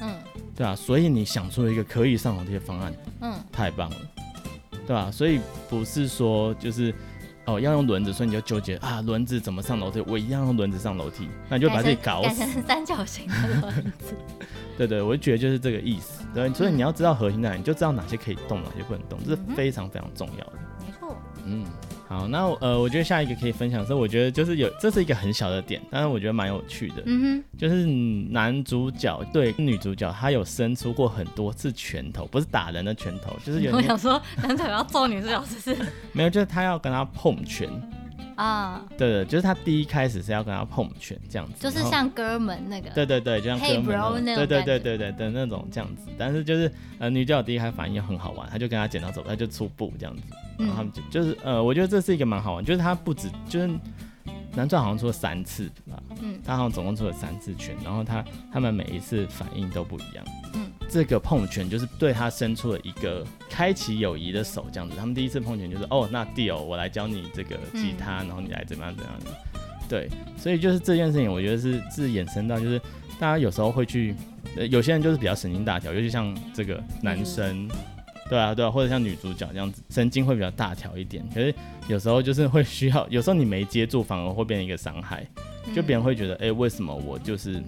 [0.00, 0.14] 嗯，
[0.56, 3.96] 对啊，所以你想出了一个可以上楼梯的方案，嗯，太棒了，
[4.86, 5.10] 对吧？
[5.10, 5.38] 所以
[5.68, 6.92] 不是说就是，
[7.44, 10.00] 哦要用轮子，所以你就纠结啊，轮子怎么上楼梯？
[10.08, 12.34] 我一样用轮子上楼梯，那你就把自己搞成
[12.66, 14.14] 三角形的轮子。
[14.76, 16.24] 对对，我就觉得就是这个意思。
[16.34, 20.52] 对，所以你要知道核心在哪，你就知道哪些可以动，哪些不能动，这是非常非常重要的。
[20.86, 21.16] 没错。
[21.44, 21.64] 嗯。
[22.08, 27.02] 好，那呃，我觉得下一个可以分享的是，我觉得就是有，这是一个很小的点，但是我觉得蛮有趣的。
[27.06, 33.72] 嗯哼，就是男主角对女主角，他有伸出过很多次拳头，不是打人的拳头，就是有。
[33.74, 35.90] 我想说，男主角要揍女主角，是不是？
[36.12, 37.66] 没有，就是他要跟他碰拳。
[38.42, 43.66] 啊，对对，就是他第一开始是要跟他碰拳这样子，就是像哥们那个，对对对，就像哥
[44.10, 46.08] 们那种，对对对对对的那种这样子。
[46.18, 50.22] 但是就是呃，女主角第一开始反应很好玩，他就跟他剪刀手，他就出布这样子，
[50.58, 53.70] 然后他们就就是呃，我觉得这是一个蛮好玩，就是他不止就是
[54.56, 60.24] 男主好像出了三次吧，嗯，他好像总共出了三次拳，然后他他们每一次反应都不一样，
[60.54, 60.66] 嗯。
[60.92, 64.94] 这个碰拳就是对他伸出了一个开启友谊的手，这样子。
[64.94, 69.14] 他们第一次碰拳就是哦，那 deal，我来教你这个吉他，然后你来怎么样怎样。
[69.88, 72.78] 对，所以就是这件事情，我觉得是是衍生到就是
[73.18, 74.14] 大家有时候会去，
[74.54, 77.66] 呃，有些人就是比较神经大条，尤其像这个男生，
[78.28, 81.26] 对啊对啊，或者像女主角这样子，神经会比较大条一点。
[81.34, 81.54] 可是
[81.88, 85.26] 有时候就是会需要，有时候你没接住，反而会变成一个伤害，
[85.74, 87.62] 就别人会觉得，哎，为什么我就是。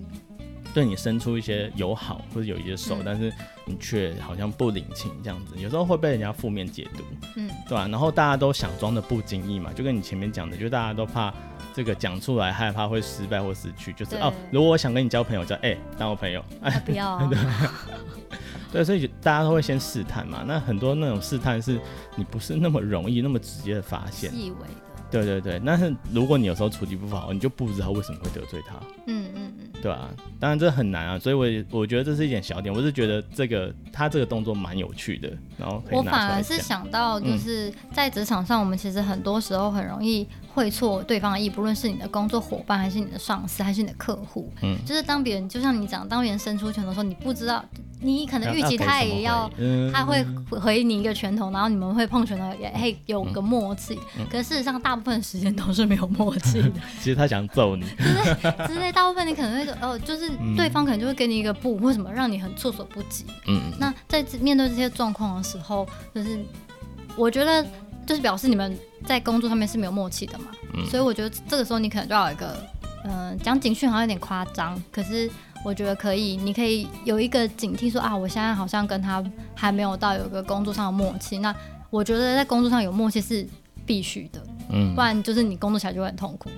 [0.74, 3.32] 对你伸出一些友好或者有一些手，嗯、但是
[3.64, 7.04] 你却好像不领情这样子，有时候会被人家负面解读，
[7.36, 7.88] 嗯，对吧、啊？
[7.88, 11.32] 然后大家都想装的不经意嘛，就跟你前面讲的，就大家都怕
[11.72, 17.38] 这个讲出来害怕会失败或失去，就是哦，如果我想跟你交朋友，叫哎、欸、当我朋友，哎、啊、不要、啊， 对，
[18.72, 20.44] 对，所以大家都会先试探嘛。
[20.44, 21.78] 那很多那种试探是
[22.16, 25.62] 你不是那么容易那么直接的发现，细微的，对对对。
[25.64, 28.74] 但是如果你有时候处理不好，你就不知道为什么会得罪他，
[29.06, 29.70] 嗯嗯嗯。
[29.82, 30.08] 对啊，
[30.40, 35.82] 当然这很难啊，所以我也我觉得这是一点小点，我是觉得这个他这个动作蛮有趣的，然后。
[35.90, 47.62] 我反而是想到，就是在职场上，我们其实很多时候很容易会错对方的意，不论是你的工作伙伴，还是你的上司，还是你的客户，嗯，就是当别人就像你讲，当别人伸出拳头的时候，你不知道。
[48.00, 49.50] 你可能预期他也要，
[49.90, 50.22] 他会
[50.60, 53.98] 回你一个拳头，然后你们会碰拳头，也嘿有个默契。
[54.28, 56.72] 可是事实上，大部分时间都是没有默契的。
[56.98, 58.90] 其实他想揍你，之类之类。
[58.90, 63.24] 大部分你可能会说，哦，就是对方可能就会给你一个不，为什么让你很措手不及？
[63.46, 63.61] 嗯。
[63.78, 66.38] 那在面对这些状况的时候，就是
[67.16, 67.64] 我觉得
[68.07, 70.46] 就是表示你们在工作上面是没有默契的嘛。
[70.74, 70.84] 嗯。
[70.86, 72.57] 所以我觉得这个时候你可能就要有一个，
[73.05, 75.30] 嗯，讲警讯好像有点夸张，可是。
[75.64, 79.24] 我觉得可以，你可以有一个警惕说，说啊，我现在好像跟他
[79.55, 81.38] 还没有到有一个工作上的默契。
[81.38, 81.57] 那
[81.88, 83.48] 我觉得在工作上有默契是
[83.87, 86.51] 必须的，嗯，不然就是你工作起来就会很痛苦。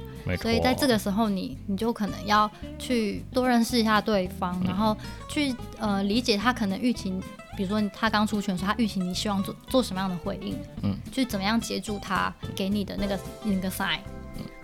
[0.42, 2.50] 所以在这个时候你，你你就可能要
[2.80, 4.96] 去多认识一下对方，嗯、然后
[5.28, 7.10] 去呃理解他可能预期，
[7.56, 14.15] 比如说他刚出拳的时候，他预期你希望做做什么样的回应，嗯，去怎么样接住他给你的那个那个 sign，嗯，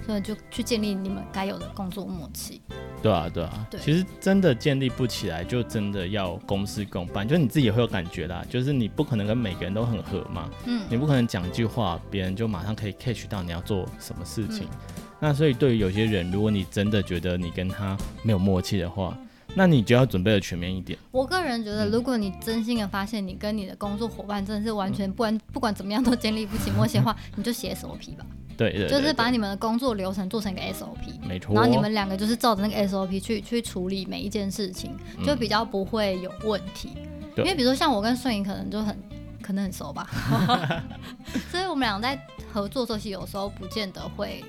[0.06, 2.60] 所以就去建立你们该有的工作默契。
[3.02, 19.18] 对啊，对啊，对，其实真的建立不起来，就真的要公事公办，就是你自己也会有感觉啦，就是你不可能跟每个人都很合嘛，嗯，你不可能讲一句话，别人就马上可以 catch 到你要做什么事情，嗯、那所以对于有些人，如果你真的觉得你跟他没有默契的话，
[19.54, 20.98] 那你就要准备的全面一点。
[21.10, 28.24] 我个人觉得，如果你真心的发现你跟你的工作伙伴真的是完全不管不管怎么样都建立不起默契的话， 你就写 SOP 吧。
[28.56, 31.54] 对，对，对，就是把你们的工作流程做成一个 SOP，没错。
[31.54, 36.90] 然后你们两个就是照着那个 SOP 去去处理每一件事情，就比较不会有问题。
[36.96, 38.96] 嗯、因为比如说像我跟顺颖可能就很
[39.40, 40.06] 可能很熟吧，
[41.50, 42.18] 所以我们俩在
[42.52, 44.44] 合作的时候，其实有时候不见得会，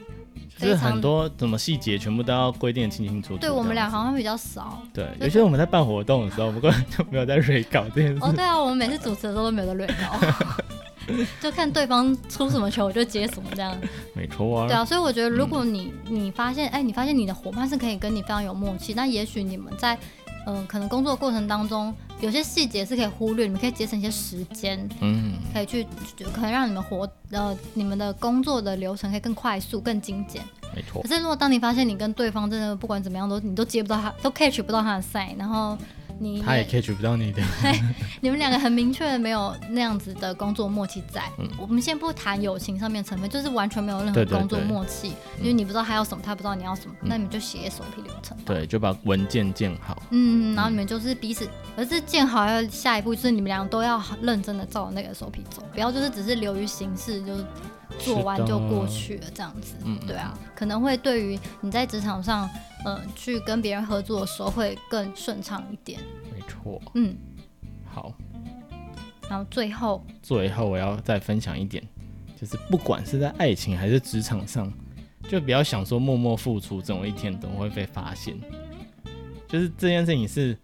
[0.58, 3.38] 就是很多什么细节全部都要规定的清清楚楚。
[3.38, 4.82] 对我们俩好像比较少。
[4.94, 8.20] 对，尤其是我们在办活动的时候，我们根本就没有在瑞稿这件事。
[8.22, 10.28] 哦，对啊，我们每次主持的时候都没有在瑞稿。
[11.42, 13.78] 就看对方出什么球，我就接什么这样。
[14.14, 14.68] 没错啊。
[14.68, 20.00] 对啊，所以我觉得，如果你你发现，哎、欸，你发现你的伙伴是可以跟你非常有默契，那也许你们在，嗯、
[20.46, 25.86] 呃，可能工作过程当中，有些细节是可以忽略，你们可以节省一些时间，嗯，可以去，
[26.34, 30.42] 可能让你们活，呃，你们的工作的流程可以更快速、更精简。
[30.76, 31.02] 没错。
[31.02, 35.78] 可是如果当你发现你跟对方真的不管怎么样都你都接不到他，都 catch 不到他的 sign，然后。
[36.24, 37.80] 你他也 catch 不到你的，对，
[38.22, 41.24] 你们两个很明确的没有那样子的工作默契在。
[41.38, 48.38] 嗯，我们先不谈友情上面成分，就是完全没有任何工作默契，因为你不知道他要什么，他不知道你要什么，嗯、那你们就写 SOP 流程。
[48.46, 50.02] 对，就把文件建好。
[50.12, 57.46] 嗯，然后你们就是彼此，而是建好要下一步，就是你们俩都要认真的照那个 SOP 走，不要就是只是流于形式，就是。
[58.00, 62.50] 做完就过去了，这样子，嗯，对啊，可能会对于你在职场上，
[62.86, 66.00] 呃，去跟别人合作的时候会更顺畅一点。
[66.34, 67.16] 没错，嗯，
[67.86, 68.14] 好。
[69.30, 71.82] 然后最后，最后我要再分享一点，
[72.40, 74.72] 就是不管是在爱情还是职场上，
[75.30, 78.38] 就不要想说默默付出，总有一天都会被发现。
[79.48, 80.58] 就是这件事情是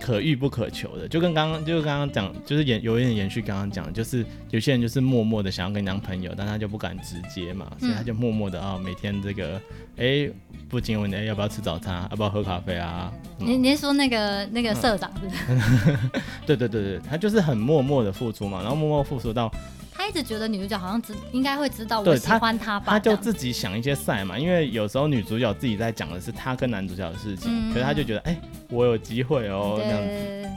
[0.00, 9.60] 可遇不可求的，就跟刚刚就刚刚讲，就是延有一点延续刚刚讲，就是有些人就是默默的想要跟你当朋友，但他就不敢直接嘛，所以他就默默的啊、哦，每天这个
[9.96, 10.32] 哎、欸，
[10.68, 13.12] 不经问你要不要吃早餐，要不要喝咖啡啊？
[13.38, 15.98] 你你是说那个那个社长是不是？
[16.46, 19.52] 对对对对，他就是很默默的付出嘛，然后默默付出到。
[19.98, 28.40] 他一直觉得女主角好像知应该会知道我喜欢他吧，他就自己想一些赛嘛，因为有时候女主角自己在讲的是他跟男主角的事情，嗯、可是他就觉得哎、欸，
[28.70, 30.50] 我有机会哦这样子，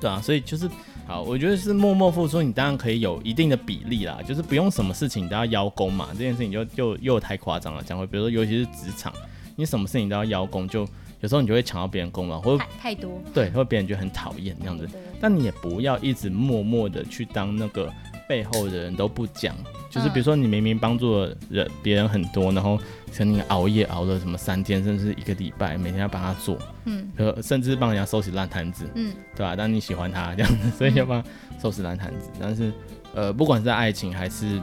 [0.00, 0.10] 对。
[0.10, 0.66] 啊，所以就是
[1.06, 9.12] 好，我觉得是默默付出，你当然可以有一定的比例啦，就是不用什么事情都要邀功嘛，这件事情就就又太夸张了，讲回比如说尤其是职场，
[9.54, 10.88] 你什么事情都要邀功，就
[11.20, 14.88] 有时候你就会抢到别人功劳，或者太多，对，会别人觉得很讨厌这样子，
[15.20, 17.92] 但你也不要一直默默的去当那个。
[18.28, 19.56] 背后的人都不讲，
[19.88, 22.78] 就是比如说你明明帮助了人别人很多，然后
[23.10, 27.10] 曾经熬夜熬了什么三天，甚至一个礼拜，每天要帮他做，嗯，
[27.42, 29.56] 甚至帮人家收拾烂摊子，嗯，对吧？
[29.56, 31.24] 但你喜欢他这样子，所以要帮
[31.58, 32.30] 收拾烂摊子。
[32.38, 32.70] 但是，
[33.14, 34.60] 呃，不管是爱情还是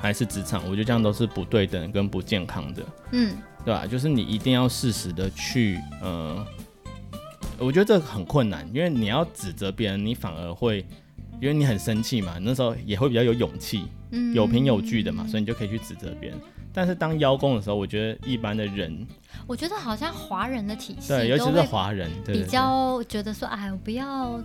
[0.00, 3.86] 还是职场，我觉得这样都是不对等跟不健康的，嗯，对吧？
[3.86, 6.42] 就是你一定要适时的去，呃，
[7.58, 10.82] 我觉得这个很困难，因为你要指责别人，你反而会。
[11.42, 16.38] 因为你很生气嘛，那时候也会比较有勇气，嗯，有凭有据的嘛，所以你就可以去指责别人。
[16.72, 19.04] 但是当邀功的时候，我觉得一般的人，
[19.44, 24.40] 我觉得好像华人的体系，对，尤其是华人，比较觉得说，哎，我不要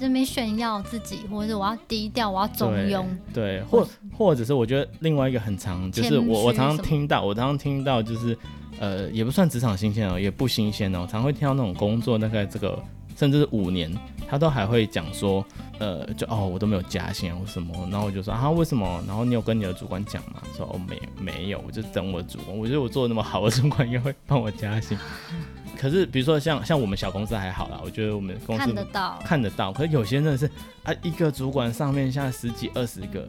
[0.00, 3.86] 这边炫耀自己，或者我要低调，我要中庸，对，或
[4.16, 8.34] 或者是我觉得另外一个很常，就是我我常常听到，我常常听到就是，
[8.78, 12.82] 呃，也不算职场新鲜哦，也不新鲜哦，常会听到那种工作大概这个。
[13.20, 13.94] 甚至是五年，
[14.26, 15.44] 他都还会讲说，
[15.78, 19.04] 呃，就哦，我都没有加薪啊，或什么，然后我就说啊，为什么？
[19.06, 20.40] 然后你有跟你的主管讲吗？
[20.56, 24.96] 说哦，没没有，我就等我的主管，我觉得我做的那么好，我主管应该会帮我加薪。
[25.76, 29.70] 可是比如说像像我们小公司还好啦，我觉得我们公司看得到，看得到。
[29.70, 30.50] 可是有些人真的是
[30.84, 33.28] 啊，一个主管上面下十几二十个，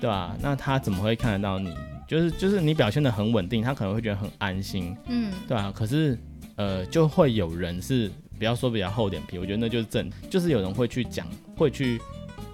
[0.00, 0.36] 对吧？
[0.42, 1.72] 那他怎么会看得到你？
[2.08, 5.72] 就是就是你表现的很稳定，他可能会觉得很安心，嗯，对吧？
[5.72, 6.18] 可是
[6.56, 8.10] 呃，就会有人是。
[8.42, 11.24] 不要说比较厚脸皮，我觉得那就是正，就是有人会去讲，
[11.56, 12.00] 会去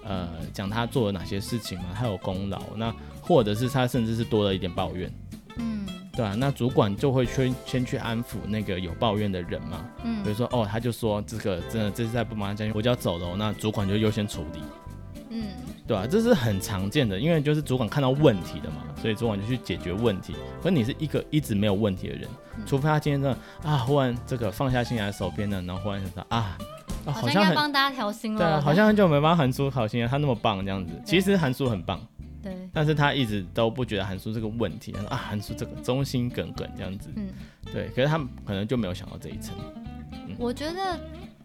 [0.03, 5.11] 呃讲他做了哪些事情嘛，他有功劳，那或者是他甚至是多了一点抱怨，
[5.57, 14.61] 嗯，对啊，那主管就会先先去安抚那个有抱怨的人嘛，嗯，比如说哦，他就说这个真的这次再不马上讲，我就要走了，那主管就优先处理。
[15.29, 15.43] 嗯，
[15.87, 16.07] 对吧、啊？
[16.09, 20.35] 这是很常见的，因为就是主管看到问题的嘛，所以主管就去解决问题。
[20.61, 22.27] 可是你是一个一直没有问题的人，
[22.57, 23.37] 嗯、除非他今天真的
[23.69, 26.57] 啊，忽然这个放下心来手边的，然后忽然想说啊，
[27.05, 30.93] 啊好像帮大家调心了，对啊，好像很久没帮韩叔调心了，他那么棒这样子。
[31.05, 31.99] 其实韩叔很棒，
[32.41, 37.29] 对，但是他一直都不觉得韩叔这个问题，他说啊，韩叔这个忠心耿耿这样子，嗯，
[37.71, 37.87] 对。
[37.89, 39.55] 可是他可能就没有想到这一层。
[40.11, 40.99] 嗯、我觉得。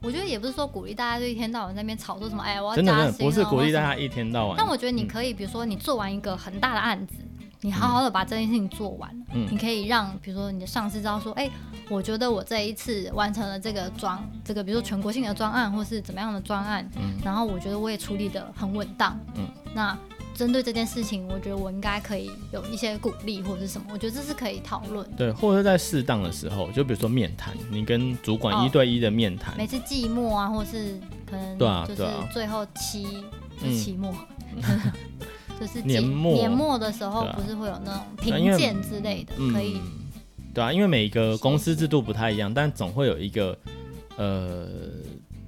[0.04, 2.84] 我觉得也不是说鼓励大家就一天到晚在那边吵说什么，哎，我要加薪。
[2.84, 4.54] 真的，不是鼓励大家一天到晚。
[4.58, 7.14] 但我觉得你可以，比如说你做完一个很大的案子，
[7.62, 11.50] 你好好的把这件事情做完，嗯，你可以让比如说你的上司知道说，哎，
[11.88, 19.96] 我觉得我这一次完成了这个专，这个比如说全国性的专案，或是怎么样的专案，嗯，然后我觉得我也处理得很稳当，嗯，那。
[20.34, 25.08] 针对这件事情，我觉得我应该可以有一些鼓励或者是什么，我觉得这是可以讨论。
[25.16, 29.54] 对，或者是在适当的时候，就比如说面谈，你跟主管一对一的面谈。
[29.54, 33.24] 哦，每次季末啊，或是可能对啊，就是最后期，
[33.62, 34.12] 就期末，
[35.60, 39.80] 就是年末年末的时候，不是会有那种评鉴之类的，可以。
[40.52, 43.56] 对啊，因为每一个公司制度不太一样，但总会有一个
[44.16, 44.68] 呃。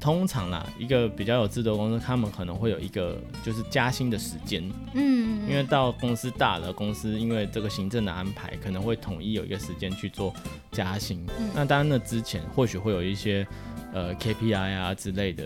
[0.07, 4.63] 通常啦，一个比较有制度的公司，他们可能会有一个就是加薪的时间，
[4.95, 10.33] 嗯，因为到公司大了，公司因为这个行政的安排，可能会统一有一个时间去做
[10.71, 11.27] 加薪。
[11.41, 13.45] 嗯，那当然，那之前或许会有一些
[13.93, 15.45] 呃 KPI 啊之类的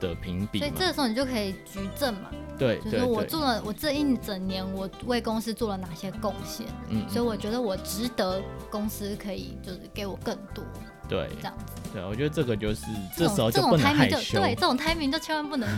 [0.00, 8.40] 的评比，所以这个时候你就可以举证嘛，对，就是我做了我这一整年我为公司做了哪些贡献，嗯，所以我觉得我值得
[8.70, 10.64] 公司可以就是给我更多。
[11.10, 11.82] 对，这样子。
[11.92, 12.86] 对，我觉得这个就是
[13.16, 14.40] 这，这时候就不能害羞。
[14.40, 15.68] 对，这种 timing 就千万不能。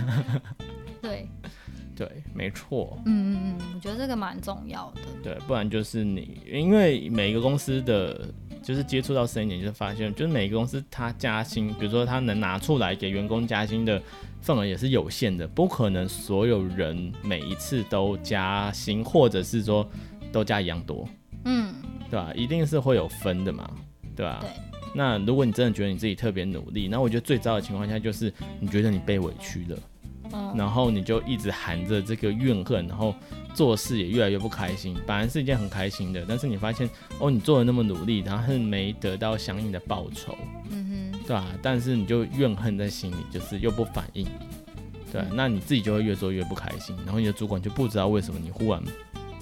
[1.01, 1.27] 对，
[1.97, 2.99] 对，没错。
[3.07, 5.01] 嗯嗯嗯，我觉得这个蛮重要的。
[5.23, 8.29] 对，不然就是你，因为每一个公司的，
[8.63, 14.01] 就是接触到深一点，就发现，就是每个公司它加薪，比如说它能拿出来给员工加薪的
[14.43, 19.89] 份额也是有限的，不可能所有人每一次都加薪，或者是说
[20.31, 21.09] 都加一样多。
[21.47, 21.75] 嗯，
[22.11, 22.31] 对吧？
[22.35, 23.71] 一定是会有分的嘛，
[24.15, 24.39] 对吧？
[24.43, 24.51] 对。
[24.95, 29.79] 那如果你真的觉得你自己特别努力，那我觉得最糟的情况下就是你觉得你被委屈了，
[30.33, 33.15] 嗯，然后你就一直含着这个怨恨，然后
[33.55, 34.97] 做事也越来越不开心。
[35.07, 36.89] 本来是一件很开心的，但是你发现
[37.19, 40.37] 哦，你做的那么努力，然后是没得到相应的报酬，
[40.71, 41.47] 嗯哼，对吧？
[41.63, 44.27] 但是你就怨恨在心里，就是又不反应，
[45.11, 48.83] 对，嗯，那你自己就会越做越不开心，然后你的主管就不知道为什么你忽然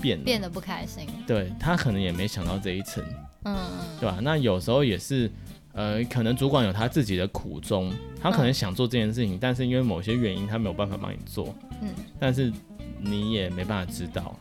[0.01, 3.05] 变了变得不开心，对，他可能也没想到这一层，
[3.45, 3.57] 嗯，
[4.01, 4.19] 对吧？
[4.23, 5.31] 那有时候也是。
[5.73, 11.55] 呃，可能主管有他自己的苦衷，他可能想做这件事情，嗯、但是因为某些原因，他没有办法帮你做。
[11.81, 12.53] 嗯，但是
[12.99, 14.37] 你也没办法知道。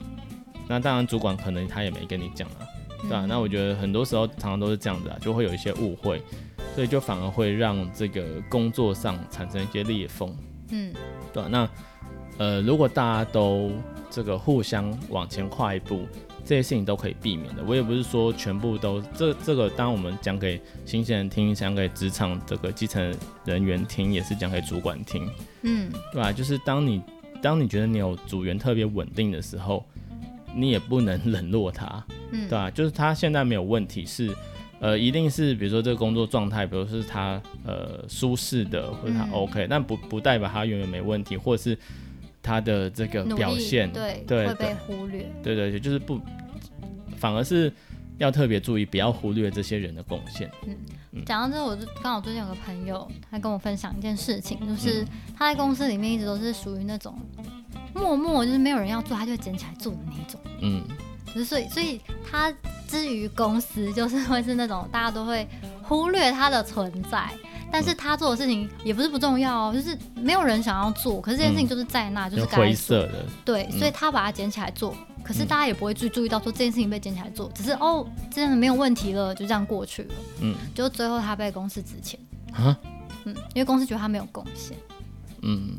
[0.68, 2.66] 那当然，主管可能他也没跟你讲啊，
[3.04, 3.26] 对吧、啊？
[3.26, 6.20] 嗯、那我觉得很多时候常常都是这样子啊，就会有一些误会，
[6.74, 10.36] 所以就反而会让这个工作上产生一些裂缝。
[10.72, 10.92] 嗯，
[11.32, 11.48] 对吧、啊？
[11.52, 11.70] 那
[12.44, 13.72] 呃，如果大家都
[14.10, 16.08] 这个互相往前跨一步。
[16.50, 17.64] 这些事情都可以避免的。
[17.64, 25.30] 我也不是说全部都这这个，当我们讲给新鲜人听，讲给职场这个基层人员听，也是讲给主管听，
[25.62, 26.34] 嗯，对吧？
[26.34, 27.04] 就是当你
[27.40, 29.86] 当你觉得你有组员特别稳定的时候，
[30.56, 32.72] 你也不能冷落他，嗯，对吧？
[32.72, 34.36] 就是他现在没有问题是，
[34.80, 41.78] 呃，一定是比如说这个工作状态，比如是他呃舒适的，或者他 OK，、嗯、但不不代表他永远没问题，或者是
[42.42, 46.20] 他的这个表现对对会被忽略，对对对，就是不。
[47.18, 47.70] 反而是
[48.18, 50.50] 要特别注意，不要忽略这些人的贡献。
[50.66, 57.14] 嗯，讲到这，我就刚好最近有个朋友，他跟我分享一件事情，就是他在公司里面一直都是属于那种
[57.94, 60.40] 默默，就是没有人要做，他就会捡起来做的那种。
[60.62, 60.82] 嗯，
[61.34, 62.54] 就是所以，所以他
[62.88, 65.48] 至于公司，就是会是那种大家都会
[65.84, 67.30] 忽略他的存在，
[67.72, 73.26] 但是他做的事情也不是不重要哦，就是没有人想要做，可是这件事情就是在那，就是灰色的。
[73.46, 74.96] 对，所以他把它捡起来做。
[75.24, 80.16] 可是大家也不会去注意到说这件事情被捡起来做，只是哦，真的没有问题了，就这样过去了。
[80.42, 82.16] 嗯，就最后他被公司资遣。
[82.54, 82.76] 啊？
[83.26, 84.76] 嗯，因为公司觉得他没有贡献。
[85.42, 85.78] 嗯。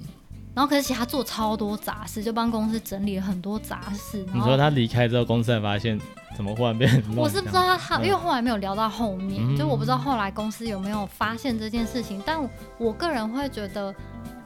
[0.60, 4.22] 然后可是其实他做超多杂事，就帮公司整理了很多杂事。
[4.30, 5.98] 你说他离开之后，公司才发现
[6.36, 7.02] 怎么忽然变？
[7.16, 12.22] 我是不知道他他，因为后来没有聊到后面，嗯、就我不知道后来公司有没有发现这件事情。
[12.26, 12.38] 但
[12.76, 13.94] 我个人会觉得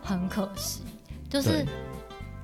[0.00, 0.82] 很可惜，
[1.28, 1.66] 就是。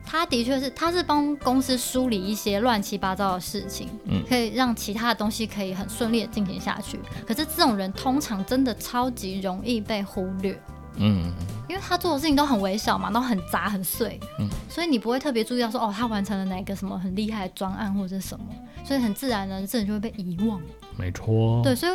[0.04, 6.98] 他的确是，他是帮公司梳理一些乱七八糟的事情，嗯，可以让其他的东西可以很顺利的进行下去。
[7.24, 10.60] 可是这种人通常真的超级容易被忽略，
[10.97, 11.32] 嗯，
[11.68, 18.47] 因为他做的事情都很微小嘛，都很杂很碎，嗯，所以你不会特别注意到说，哦，他完成了哪个什么很厉害的专案或者是什么，
[18.84, 20.61] 所以很自然的这人就会被遗忘。
[20.97, 21.93] 没错，对，所以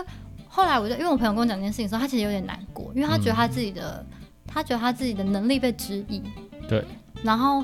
[0.48, 4.18] 后来我就因为我朋友跟我讲这件事情的时候，他其实有点难过，因为他觉得他自己的，嗯、
[4.48, 6.22] 他觉得他自己的能力被质疑，
[6.68, 6.84] 对，
[7.24, 7.64] 然后。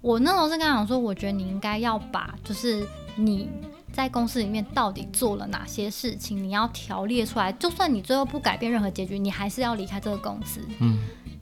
[0.00, 3.50] 我那时候是跟他讲说，我觉得你应该要把，就是你
[3.98, 7.50] 在公司里面到底做了哪些事情，你要条列出来。
[7.54, 10.60] 就算你最后不改变任何结局，你还是要离开这个公司。
[10.78, 11.00] 嗯，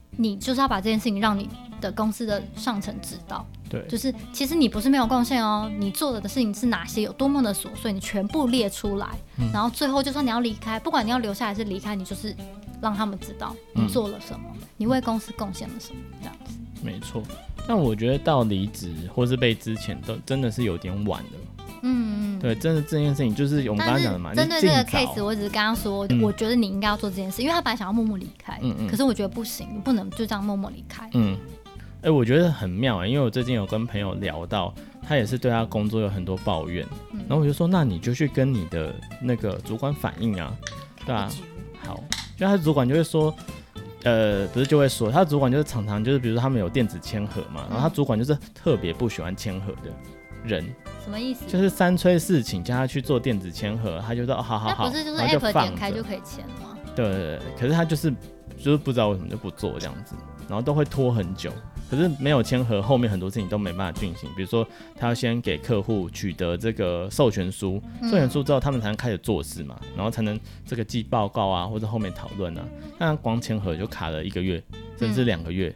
[0.09, 1.47] 你就是要把这件事情让你
[1.79, 3.45] 的公司的上层知道。
[3.69, 9.07] 对，就是其实你不是没有贡献哦，你做的的事情是哪些，有多么的琐碎，你全部列出来。
[9.37, 12.35] 嗯，然后最后就算你要离开，不管你要留下来还是离开，你就是
[12.81, 16.57] 让他们知道你做了什么，嗯，你为公司贡献了什么，这样子。
[16.81, 17.21] 没错。
[17.67, 21.29] 但我觉得到离职或是被之前都真的是有点晚了。
[21.81, 24.33] 嗯，对，真的这件事情就是我们刚刚讲的嘛。
[24.33, 28.59] 针对这个 case，我只是刚刚说，嗯、我觉得你应该要做这件事，因为他本来想要默默离开。
[28.61, 28.87] 嗯嗯。
[28.87, 31.09] 可是我觉得不行，你不能就这样默默离开。
[31.13, 31.37] 嗯。
[32.01, 34.73] 哎、欸，我觉得很妙啊、欸，因为我最近有跟朋友聊到，
[35.07, 40.53] 他也是对他工作有很多抱怨，嗯、然后我就说，那你就去跟你的那个主管反映啊，
[41.05, 41.29] 对啊。
[41.83, 42.03] 好，
[42.37, 43.33] 因为他的主管就会说。
[44.03, 49.91] 呃，不是就会说，他的主管就是常常就是，比如说他们有电子签合嘛，然后他主管就是特别不喜欢签合的
[50.45, 50.63] 人。
[51.07, 51.45] 什么意思？
[51.47, 56.77] 就是三催四请叫他去做电子签核，他就说哦，好好好，那不是就是 app 点开就可以签吗？
[56.93, 58.13] 对对对，可是他就是
[58.57, 60.15] 就是不知道为什么就不做这样子，
[60.49, 61.49] 然后都会拖很久。
[61.89, 64.29] 可是没有签合，后面很多事情都没办法进行。
[64.35, 72.65] 比如说，他要先给客户取得这个授权书，授权书之后，他们才能开始做事嘛，然后才能这个寄报告啊，或者后面讨论啊。
[72.97, 74.61] 那光签合就卡了一个月，
[74.99, 75.73] 甚至两个月。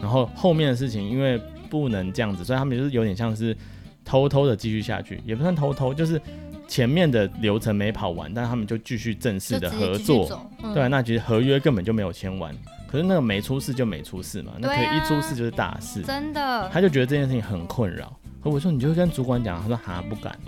[0.00, 1.40] 然后后面的事情，因为
[1.70, 3.56] 不能这样子，所以他们就是有点像是
[4.04, 6.20] 偷偷的继续下去，也不算偷偷，就是
[6.68, 10.48] 前面的流程没跑完，但他们就继续正式的合作。
[10.74, 12.54] 对，那其实合约根本就没有签完。
[12.86, 16.68] 可是那个没出事就没出事嘛，那可以一出事就是大事，真的。
[16.70, 20.38] 他就觉得这件事情很困扰，和我说你就跟主管讲，他说哈不敢，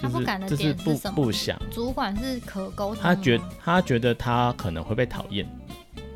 [0.00, 0.46] 他不敢？
[0.48, 1.60] 就是不不想。
[1.70, 5.46] 主管是可沟通，他觉他觉得他可能会被讨厌，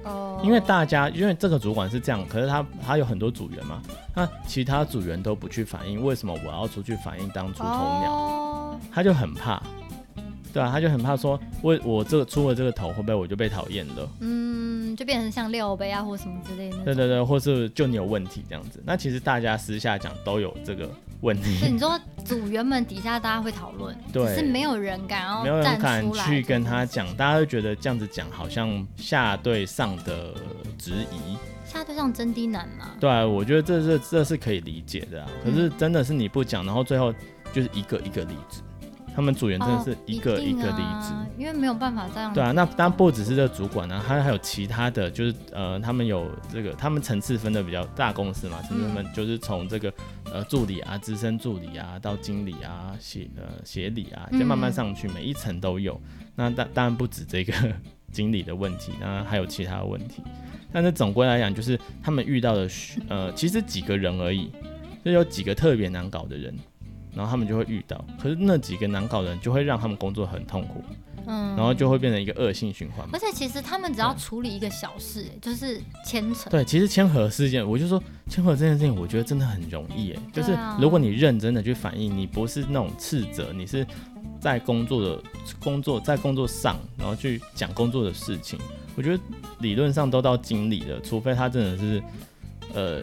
[0.05, 3.81] 哦，因为大家因为这个主管是这样，可是他他有很多组员嘛，
[4.15, 8.81] 那其他组员都不去反映，为什么我要出去反映当出头鸟？
[8.93, 9.63] 他就很怕。
[10.53, 14.09] 对啊，他就很怕说，我我这个出了这个头，会不会我就被讨厌了？
[14.21, 16.79] 嗯，嗯，就变成像六杯啊或什么之类的。
[16.79, 18.83] 对对对，或是就你有问题这样子。
[18.85, 20.91] 那其实大家私下讲都有这个
[21.21, 21.57] 问题。
[21.59, 30.35] 是你说组员们底下大家会讨论，对，是没有人敢，然后没有人敢去跟他讲，大家都觉得这样子讲好像下对上的
[30.79, 31.37] 质疑。
[31.65, 32.91] 下对上真的难吗？
[32.99, 35.31] 对啊，我觉得这这这是可以理解的啊。
[35.45, 37.15] 可是真的是你不讲，然后最后
[37.53, 38.61] 就是一个一个离职。
[39.21, 42.33] 他们组员真的是一个一个离职，哦，因为没有办法这样。
[42.33, 49.93] 对啊，那当然不只是这个主管啊，他还有其他的就是呃，他们有这个，他们层次分的比较大公司嘛，层次分就是从这个
[50.33, 56.01] 呃助理啊、资深助理啊到经理啊、协呃协理啊，再慢慢上去，每一层都有。
[56.35, 57.53] 那当当然不止这个
[58.11, 60.23] 经理的问题，那还有其他的问题。
[60.73, 62.67] 但是总归来讲，就是他们遇到的
[63.11, 64.51] 呃，其实几个人而已，
[65.05, 66.57] 就有几个特别难搞的人。
[67.15, 70.83] 然后他们就会遇到，可是那几个难搞的人就会让他们工作很痛苦，
[71.27, 73.07] 嗯，然后就会变成一个恶性循环。
[73.13, 76.51] 而且其实他们只要处理一个小事，就是签呈。
[76.51, 83.87] 对，其实签核事件，我就说签核这件事情，我觉得真的很容易，哎，就是如果你认真的去反映，你不是那种斥责，你是
[84.41, 85.23] 在工作的
[85.61, 88.59] 工作在工作上，然后去讲工作的事情，
[88.95, 89.23] 我觉得
[89.59, 92.03] 理论上都到经理了，除非他真的是，
[92.73, 93.03] 呃。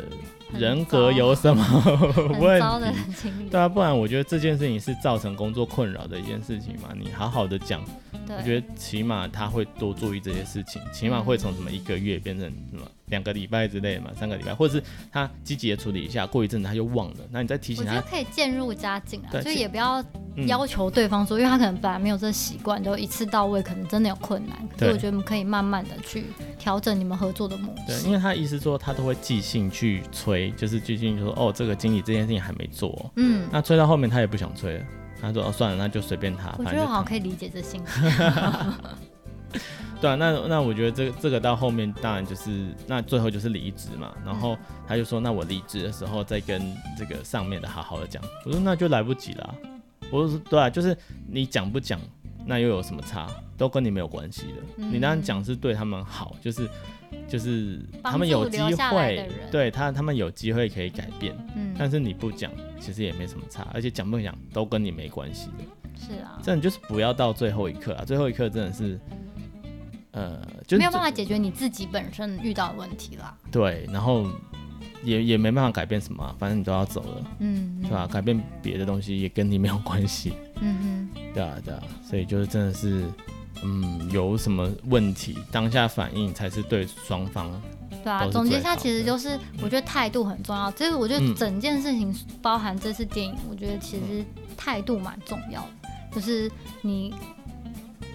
[0.54, 1.64] 人格有什么
[2.40, 2.60] 问
[3.14, 3.32] 题？
[3.50, 6.90] 对啊，不然我觉得这件事情是造成工作困扰的一件事情嘛。
[6.98, 7.82] 你好好的讲，
[8.30, 12.84] 我觉得起码他会多注意这些事情，起码会从什么一个月变成什么。
[13.08, 14.84] 两个礼拜之类的嘛，三个礼拜，或者是
[15.14, 20.04] 他积极的处理一下，过一阵子他就忘了，那你再提醒他，我觉得可以渐入佳境啊，就也不要
[20.46, 24.58] 要求对方说，嗯、因为他可能本来没有这个习惯，就一次到位，可能真的有困难。
[24.78, 26.26] 所以我觉得我们可以慢慢的去
[26.60, 27.84] 调整你们合作的模式。
[27.88, 34.86] 对，因为他意思说他都会寄信去催，就是最近就说哦，这个经理这件事情还没做，哦，嗯，那催到后面他也不想催了，
[35.22, 36.54] 他说哦算了，那就随便他。
[36.58, 37.82] 我觉得我好像可以理解这心
[40.00, 44.56] 对啊，那那我觉得这个这个到后面当然就是那最后就是离职嘛，然后
[44.88, 46.62] 他就说那我离职的时候再跟
[46.96, 49.56] 这个上面的好好的讲，我说那就来不及了，
[50.12, 50.96] 我说对啊，就是
[51.28, 52.00] 你讲不讲
[52.46, 53.28] 那又有什么差，
[53.58, 56.70] 都跟你没有关系的，嗯、你当然讲是对他们好，就是
[57.28, 65.64] 就是他们有机会，对他他们有机会可以改变，嗯，但是你不讲其实也没什么差，而且讲不讲都跟你没关系的，
[66.00, 69.00] 是啊，真的就是不要到最后一刻啊，最后一刻真的是。
[70.12, 73.38] 呃，就没有办法解决你自己本身遇到的问题啦。
[73.52, 74.26] 对，然后
[75.04, 78.08] 也也没办法改变什么，反正你都要走了，嗯，是吧？
[78.08, 80.76] 改变别的东西也跟你没有关系，嗯
[81.14, 83.04] 哼，对啊对啊，所以就是真的是，
[83.64, 87.50] 嗯，有什么问题当下反应才是对双方。
[88.04, 90.72] 对啊，总结一下，其实就是我觉得态度很重要。
[90.72, 96.52] 这个我觉得整件事情包含这次电影，我觉得其实态度蛮重要的，就是
[96.82, 97.14] 你。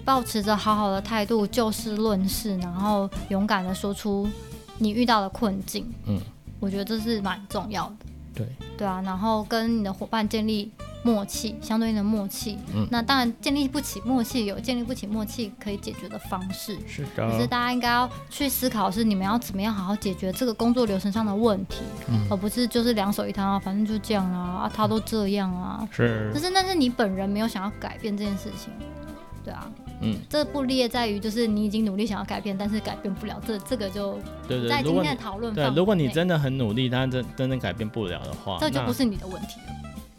[0.05, 4.27] 保持着好好的态度，就事论事，然后勇敢的说出
[4.77, 5.89] 你遇到的困境。
[6.05, 6.19] 嗯，
[6.59, 7.95] 我觉得这是蛮重要的。
[8.35, 10.69] 对，对啊，然后跟你的伙伴建立
[11.03, 12.57] 默契，相对应的默契。
[12.73, 16.77] 嗯，那当然建立不起默契，有建立不起默契可以解决的方式。
[16.87, 17.29] 是的。
[17.29, 25.87] 可是大家应该要去思考，是你们要怎么样好好解决这个工作流程上的问题，嗯，而不是就是两手一摊啊，反正就这样啊，啊，他都这样啊。
[25.91, 26.31] 是。
[26.33, 28.73] 可是那是你本人没有想要改变这件事情。
[29.43, 29.69] 对啊。
[30.05, 39.73] 嗯，这不列在于就是你已经努力想要改变，但是改变不了，这这个就对对，在今天的讨论对，如果你真的很努力，但真真的改变不了的话，这就不是你的问题了。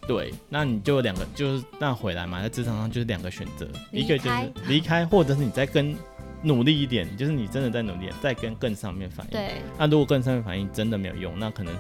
[0.07, 5.97] 对，那你就两个，就是那回来嘛，在职场上就是两个选择，一个就是离开，或者是你再跟
[6.43, 9.33] 努力一点，就是你真的在努力，再跟更上面反应。
[9.33, 11.75] 对，那如果更上面反应真的没有用，那可能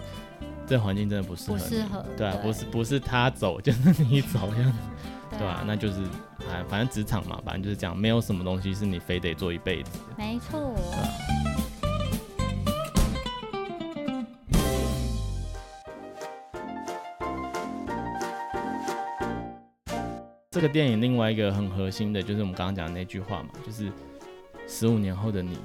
[0.66, 2.07] 这环境真的不适合，不适合。
[2.16, 4.79] 对啊，不是不是他走， 就是你走这样子。
[5.37, 5.97] 对啊，那就是，
[6.51, 9.99] 哎，反正职场嘛，反正就是这样，没有什么东西是你非得做一辈子。
[10.16, 10.75] 没错。
[20.66, 23.90] 个电影另外一个很核心的就是我们刚刚讲的那句话嘛，就是
[24.66, 25.58] 十五年后的你。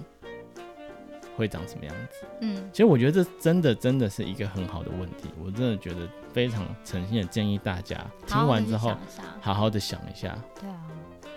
[1.38, 2.28] 会长什么样子？
[2.42, 7.96] 嗯，其实我觉得这真的真的是一个很好的问题，我真的觉得非常诚心的建议大家
[8.28, 8.94] 听完之后
[9.40, 10.38] 好好的想一下。
[10.60, 10.76] 对啊，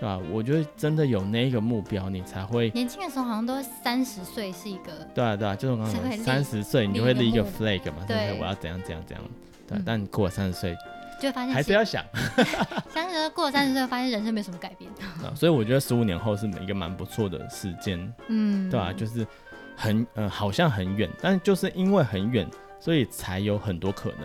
[0.01, 0.21] 对吧？
[0.33, 9.25] 我觉得真的有那个目标，你才会年轻的时候好像都三十岁是一个对啊对啊，就是我刚刚说三十岁你就会立一个 flag 嘛，对，我要怎样怎样怎样。
[9.69, 10.77] 对，但你过了三十岁
[11.23, 12.05] 就发现还是要想，
[12.91, 14.91] 三十岁过了三十岁发现人生没什么改变。
[15.35, 18.93] 所以我觉得十五年后是一个蛮不错的时间，嗯，对吧？
[18.93, 19.27] 就是。
[19.75, 22.47] 很呃，好像很远，但就是因为很远，
[22.79, 24.21] 所以才有很多可能。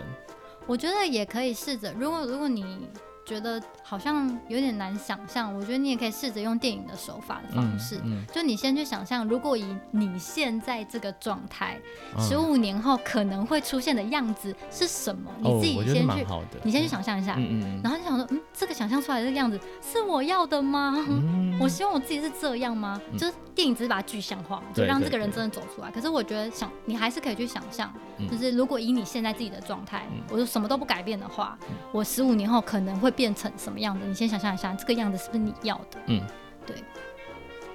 [0.66, 2.86] 我觉得也可以试着，如果如果你
[3.28, 11.78] 觉得好像有点难想象，我觉得你也可以试着用电影的手法的方式，嗯嗯、就你先去想象，如果以你现在这个状态，
[12.18, 15.30] 十五、嗯、年后可能会出现的样子是什么？
[15.42, 16.26] 哦、你自己先去，
[16.62, 17.38] 你先去想象一下，
[17.82, 20.94] 然后就想说，嗯，这个想象出来的这个样子是我要的吗？
[21.06, 22.98] 嗯、我希望我自己是这样吗？
[23.12, 25.90] 嗯、就是电影只是把它具象化，就让这个人真的走出来。
[25.90, 27.92] 可是我觉得想，你还是可以去想象，
[28.30, 34.06] 就是如果以你现在自己的状态，嗯、我就什么都不改变的话，嗯、我十五年后可能会变成什么样子？
[34.06, 35.98] 你先想象一下，这个样子是不是你要的？
[36.06, 36.22] 嗯，
[36.64, 36.76] 对。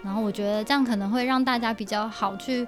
[0.01, 2.65] 然后我觉得这样可能会让大家比较好去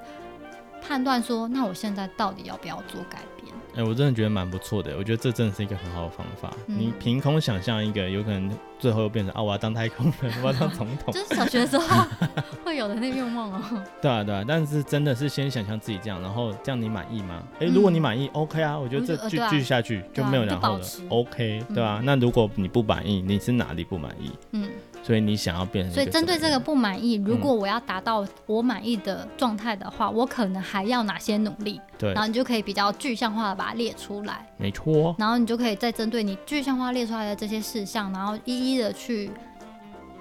[0.81, 3.34] 判断说，那我现在到底要不要做改变？
[3.75, 4.95] 哎、欸，我真的觉得蛮不错的。
[4.97, 6.49] 我觉得这真的是一个很好的方法。
[6.67, 8.49] 嗯、你凭空想象一个，有可能
[8.79, 12.05] 最后又变成啊，我要当太空人，我要当总统，就是小学的时候
[12.63, 13.83] 会有的那个愿望哦。
[14.01, 14.45] 对啊，对啊。
[14.47, 17.43] 但是真的是先想象自己这样，然后这样你满意吗？
[17.55, 20.85] 哎、欸，如果你满意、嗯、OK 啊，我觉得这继继续下去就没有然后了。
[21.09, 21.99] OK，对啊。
[22.01, 24.31] 那如果你不满意，你是哪里不满意？
[24.51, 24.69] 嗯。
[25.05, 31.79] 所以你想要变成，所以针对这个不满意，如果我要达到我满意的状态的话，嗯、我可能还要哪些努力？
[31.95, 34.43] 对，然后你就可以比较具象化的把它列出来。
[34.57, 35.15] 没错。
[35.19, 39.29] 然后你就可以再针对你具象化列出来的这些事项，然后一一的去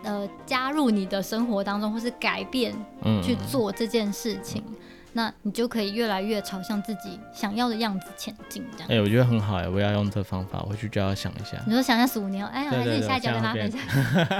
[0.02, 2.74] 呃加入你的生活当中，或是改变，
[3.04, 4.62] 嗯，去做这件事情。
[4.68, 4.74] 嗯
[5.16, 8.88] 那你就可以越来越朝向自己想要的样子前进，这样。
[8.90, 11.56] 哎、欸，我觉得很好哎，我要用这方法，回去就要想一下。
[11.66, 13.80] 你说想一下十五年后，哎，还是你下一集跟他分享。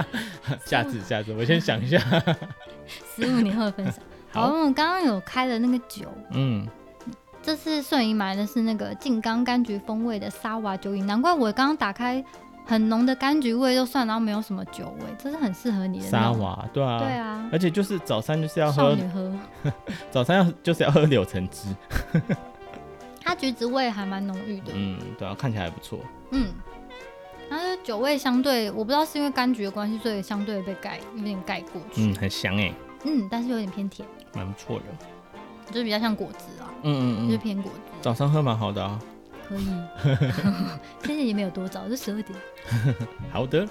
[0.65, 1.97] 下次，下次，我先想一下。
[3.15, 3.95] 十五年后的分享。
[4.31, 6.67] 好，我们刚刚有开的那个酒，嗯，
[7.41, 12.21] 这次顺仪买的是那个静冈柑橘风味的沙瓦酒饮，难怪我刚刚打开。
[12.65, 19.31] 很浓的柑橘味就算，然后没有什么酒味，这是很适合你的沙瓦，对啊，对啊，而且就是早餐就是要喝，少女喝，
[20.09, 21.67] 早餐要就是要喝柳橙汁，
[23.21, 25.99] 它橘子味还蛮浓郁的，嗯，对啊，看起来还不错，
[26.31, 26.47] 嗯，
[27.49, 34.85] 然后酒味相对，我不知道是因为柑橘的关系，所以相对被盖有点盖过去，嗯，很香哎，嗯，但是有点偏甜，蛮不错的，
[35.71, 38.99] 就是比较像果汁啊，嗯嗯嗯，就是偏果汁，早上喝蛮好的啊。
[39.47, 39.67] 可以，
[41.03, 42.39] 现在也没有多早，就十二点。
[43.31, 43.67] 好的，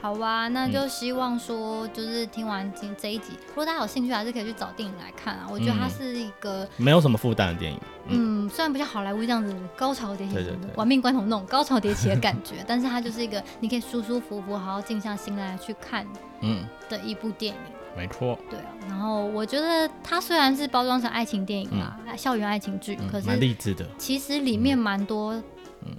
[0.00, 5.46] 好吧，那就希望说，就是听完今这一集，如果大家有兴趣，还是可以去找电影来看啊。
[5.50, 7.80] 我觉得它是一个没有什么负担的电影。
[8.08, 16.06] 嗯，虽然不像好莱坞这样子高潮迭起，对对对，玩命关头那种高潮迭起的感觉， 但是它就是一个你可以舒舒服服、好好静下心来去看，
[16.40, 17.60] 嗯，的一部电影。
[17.96, 23.86] 没错，对啊，然后我觉得它虽然是包装成爱情电影啦，嗯、校园爱情剧，嗯、可是蛮励志的。
[23.96, 25.40] 其实里面蛮多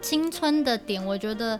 [0.01, 1.59] 青春的点，我觉得，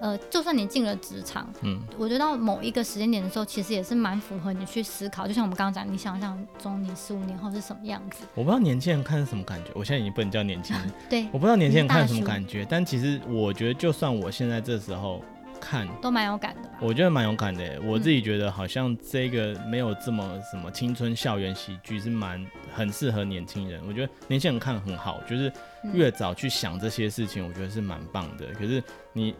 [0.00, 5.26] 呃，就算你进了职场，嗯，我觉得到某一个时间点的时候，其实也是蛮符合你去思考。
[5.26, 8.24] 就像我们刚刚讲，你想象中你十五年后是什么样子？
[8.34, 15.22] 我不知道年轻人看是什么感觉，我现在已经不能叫年轻人， 对，我不知道年轻人看什么感觉，但其实我觉得，就算我现在这时候。
[15.60, 16.76] 看都蛮有感的吧？
[16.80, 17.80] 我觉得蛮有感的。
[17.82, 22.44] 我自己觉得好像这个没有这么什么青春校园喜剧是蛮
[22.74, 23.80] 很适合年轻人。
[23.86, 25.52] 我觉得年轻人看很好，就是
[25.92, 28.46] 越早去想这些事情，我觉得是蛮棒的。
[28.54, 28.82] 可是
[29.12, 29.34] 你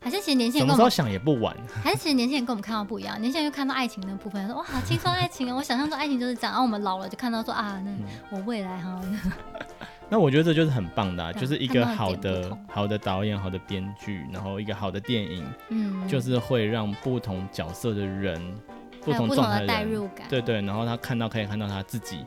[0.00, 1.56] 还是其实年轻人什么时候想也不晚。
[1.82, 5.54] 还是其实年轻人跟我们看到不一样，年轻人就看到爱情那部分，说哇，青春爱情啊！
[5.54, 6.52] 我想象中爱情就是这样。
[6.52, 9.00] 然后我们老了就看到说啊，那我未来哈。
[10.10, 18.40] 那我觉得这就是很棒的，啊，就是一个好的好的导演、好的编剧，然后一个好的电影，嗯，就是会让不同角色的人、
[19.02, 22.26] 不同状态的代入感，对对，然后他看到可以看到他自己。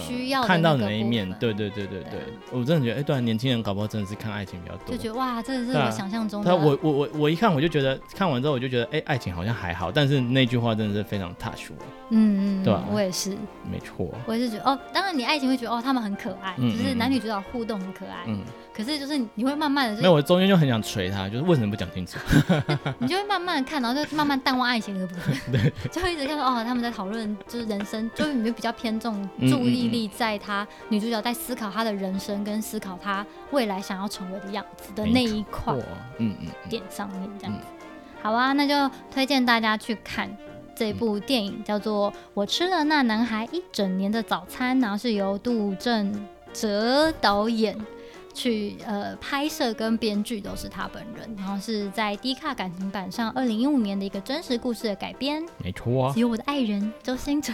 [0.00, 2.20] 需要看到的那一面，对对对对对，
[2.50, 6.50] 我真的觉得，哎，对，年轻人搞不好真的是看爱情比较多，就觉得哇，这是我想象中的。
[6.50, 11.84] 他我我我我一看我就觉得，看完之后我就觉得，哎，爱情好像还好，但是那句话真的是非常 touch 我。
[12.10, 12.84] 嗯嗯，对吧？
[12.90, 13.30] 我也是，
[13.70, 18.40] 没错，我也是觉得，哦，当然你爱情会觉得，哦，他们很可爱，就是男女主角互动很可爱，嗯。
[18.78, 22.16] 可是就是你会慢慢的，没有，我中间就很想锤他，就是为什么不讲清楚？
[23.00, 35.74] 你就会慢慢的看，然后就慢慢淡忘爱情的部分， 对， 就会一直看到哦，他们在讨论就是人生，就是你就比较偏重注意力在他女主角在思考她的人生跟思考她未来想要成为的样子的那一块，
[36.18, 37.66] 嗯嗯，点上面这样子。
[38.22, 40.30] 好啊，那就推荐大家去看
[40.76, 47.76] 这部电影，叫做《我吃了那男孩一整年的早餐》，然后是由杜振哲导演。
[48.34, 57.52] 去呃拍摄跟编剧都是他本人，然后是在 D 卡感情版上二零一五年的一个真实故事的改编，没错啊，有我的爱人周星哲，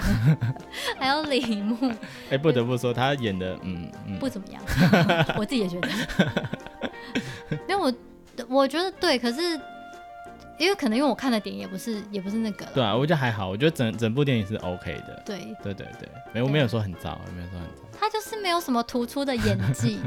[0.99, 4.19] 还有李牧，哎、欸，不得不说他演的嗯嗯。
[4.19, 4.63] 不怎么样，
[5.39, 5.89] 我自己也觉得，
[7.69, 7.93] 因为我
[8.49, 9.59] 我觉得对，可是
[10.59, 15.39] 因为可能因为我看的点也不是也不是那个，对啊，我觉得还好，我觉得整整部电影是 OK 的，对。
[15.63, 19.99] 对对对，没我没有说很糟，没有说很糟，他就是没有什么突出的演技。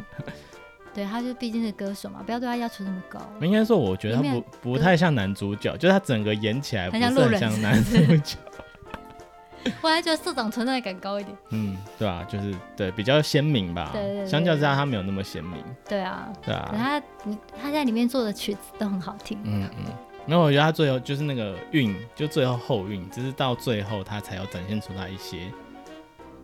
[0.94, 3.20] 对，他就毕竟是歌手嘛，不要对他要求那么高。
[3.42, 8.38] 应该说，我觉得他不不太像男主角，就是他整个演起来不是很像男主角。
[9.82, 11.38] 我还觉得社长存在感高一点。
[11.50, 13.90] 嗯，对啊，就是对比较鲜明吧。
[13.92, 14.26] 对对，对，对。
[14.26, 15.62] 相较之下，他没有那么鲜明。
[15.88, 16.32] 对啊。
[16.42, 16.74] 对啊。
[16.74, 17.02] 他，
[17.62, 19.38] 他在里面做的曲子都很好听。
[19.44, 19.92] 嗯嗯。
[20.26, 25.52] 没有，我觉得他最后就是那个韵，就最后后韵，就是到最后他才要展现出来一些，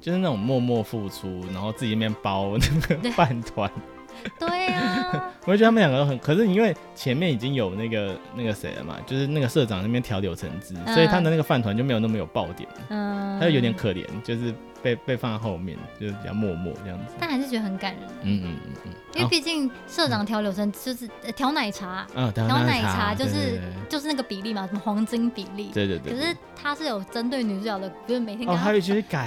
[0.02, 3.72] 就是那种默默付出，然后自己面包那个饭团。
[4.40, 14.54] 对啊， 我觉得他们两个都很，可是因为前面已经有那个那个谁了嘛，就是那个社长那边调柳橙汁，嗯、所以他的那个饭团就没有那么有爆点，嗯，他就有点可怜，就是。
[14.84, 18.04] 被被放在后面，就是比较默默这样子，但还是觉得很感人。
[18.24, 23.60] 嗯嗯嗯嗯，因为毕竟社长调柳橙就是调奶茶，嗯，调奶茶就是
[23.90, 25.72] 就是那个比例嘛，什么黄金比例。
[25.74, 26.14] 对对对。
[26.14, 28.66] 可是他是有针对女主角的，就是每天跟他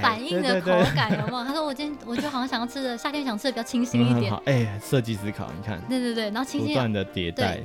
[0.02, 1.44] 反应的口感 有没有？
[1.44, 4.32] 他说我今天我就好像想要吃的夏天想吃的比较清新一点。
[4.44, 5.80] 哎，设计思考，你看。
[5.88, 6.68] 对对对，然后清新。
[6.68, 7.58] 不断的迭代。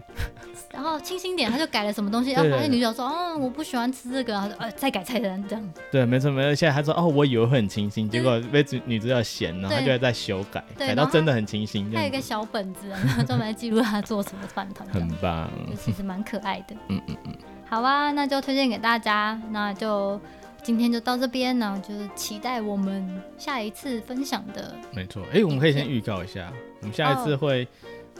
[0.73, 5.69] 然后清新点，他就改了什么东西， 然后发现女主角说，哦，我不喜欢吃这个，他说呃再改菜单这样。
[5.91, 6.55] 对，没错没错。
[6.55, 7.80] 现在他说哦，我以为会很清。
[7.89, 11.91] 清新，结果被女主角嫌，然后他就会再修改，改到真的很清新。
[11.91, 16.75] 还有一个小本子，然后专门记录他做什么饭团，很棒，其实蛮可爱的。
[16.89, 17.35] 嗯嗯嗯，
[17.67, 20.19] 好啊，那就推荐给大家，那就
[20.63, 24.75] 今天就到这边，呢就是期待我们下一次分享的。
[24.93, 26.51] 没错，哎，我们可以先预告一下，
[26.81, 27.67] 我们下一次会。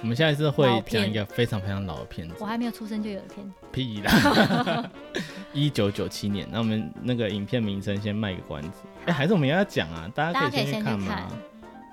[0.01, 2.35] 我们下一次会讲一个非常非常老的片子。
[2.39, 3.53] 我还没有出生就有的片。
[3.71, 4.89] 屁啦！
[5.53, 8.81] 一九九七年，那我们那个影片名称先卖个关子。
[9.05, 10.09] 哎，还是我们要讲啊？
[10.15, 11.27] 大家可以先去看吗？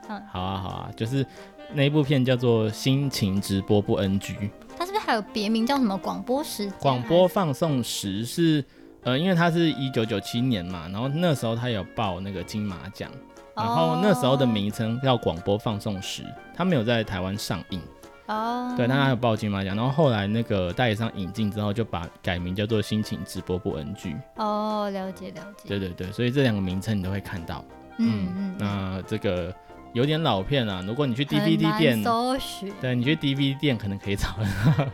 [0.09, 1.25] 嗯，好啊，好啊，就是
[1.75, 4.33] 那一部片叫做《心情直播不 NG》。
[4.79, 6.71] 它是不是还有别名叫什么广播时？
[6.81, 8.65] 广播放送时是
[9.03, 13.11] 呃，因为它是一九九七年嘛，然后那时候它有报那个金马奖，
[13.55, 16.25] 然后那时候的名称叫广播放送时，
[16.57, 17.81] 它没有在台湾上映。
[18.29, 18.77] 哦，oh.
[18.77, 24.15] 对，他还有报金马奖，然后后来那个代理商引进之后，就把改名叫做心情直播不 NG。
[24.37, 25.69] 哦，oh, 了解了解。
[25.69, 27.65] 对对对，所以这两个名称你都会看到。
[27.97, 28.35] 嗯嗯。
[28.37, 29.55] 嗯，那这个
[29.95, 34.87] 有点老片啊，如果你去 DVD 店搜寻，对，你去 DVD 店可能可以找到。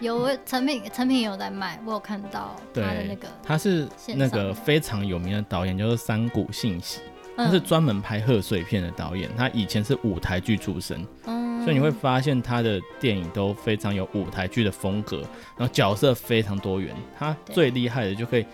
[0.00, 3.28] 有成品，成品有在卖，我有看到他的那个。
[3.44, 7.00] 他是那个非常有名的导演，叫做三谷幸喜，
[7.36, 11.06] 他是专门拍贺岁片的导演，他以前是舞台剧出身。
[11.26, 11.51] 嗯。
[11.62, 15.18] 所以你会发现他的电影都非常有舞台剧的风格，
[15.56, 16.94] 然后角色非常多元。
[17.18, 18.44] 他最厉害的就可以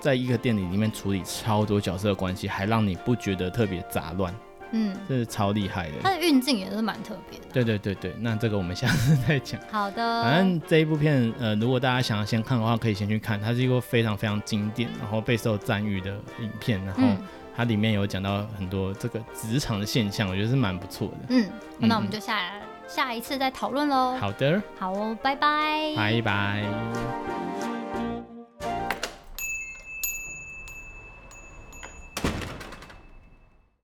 [0.00, 4.34] 在一个电影里面处理超多角色的关系，还让你不觉得特别杂乱。
[4.72, 5.92] 嗯，这是超厉害的。
[6.02, 7.46] 他的运镜也是蛮特别的。
[7.52, 9.60] 对对对对，那这个我们下次再讲。
[9.70, 10.22] 好的。
[10.24, 13.40] 反正这一部片，呃，如果大家想要先看的话，可以先去看。
[13.40, 16.10] 它是一个非常非常经典，然后备受赞誉的
[16.40, 17.02] 影片，然后。
[17.02, 17.18] 嗯
[17.56, 21.16] 它里面有讲到很多这个职场的现象，我觉得是蛮不错的。
[21.30, 24.14] 嗯，那我们就下、嗯、下一次再讨论喽。
[24.20, 27.55] 好的，好哦，拜拜，拜拜。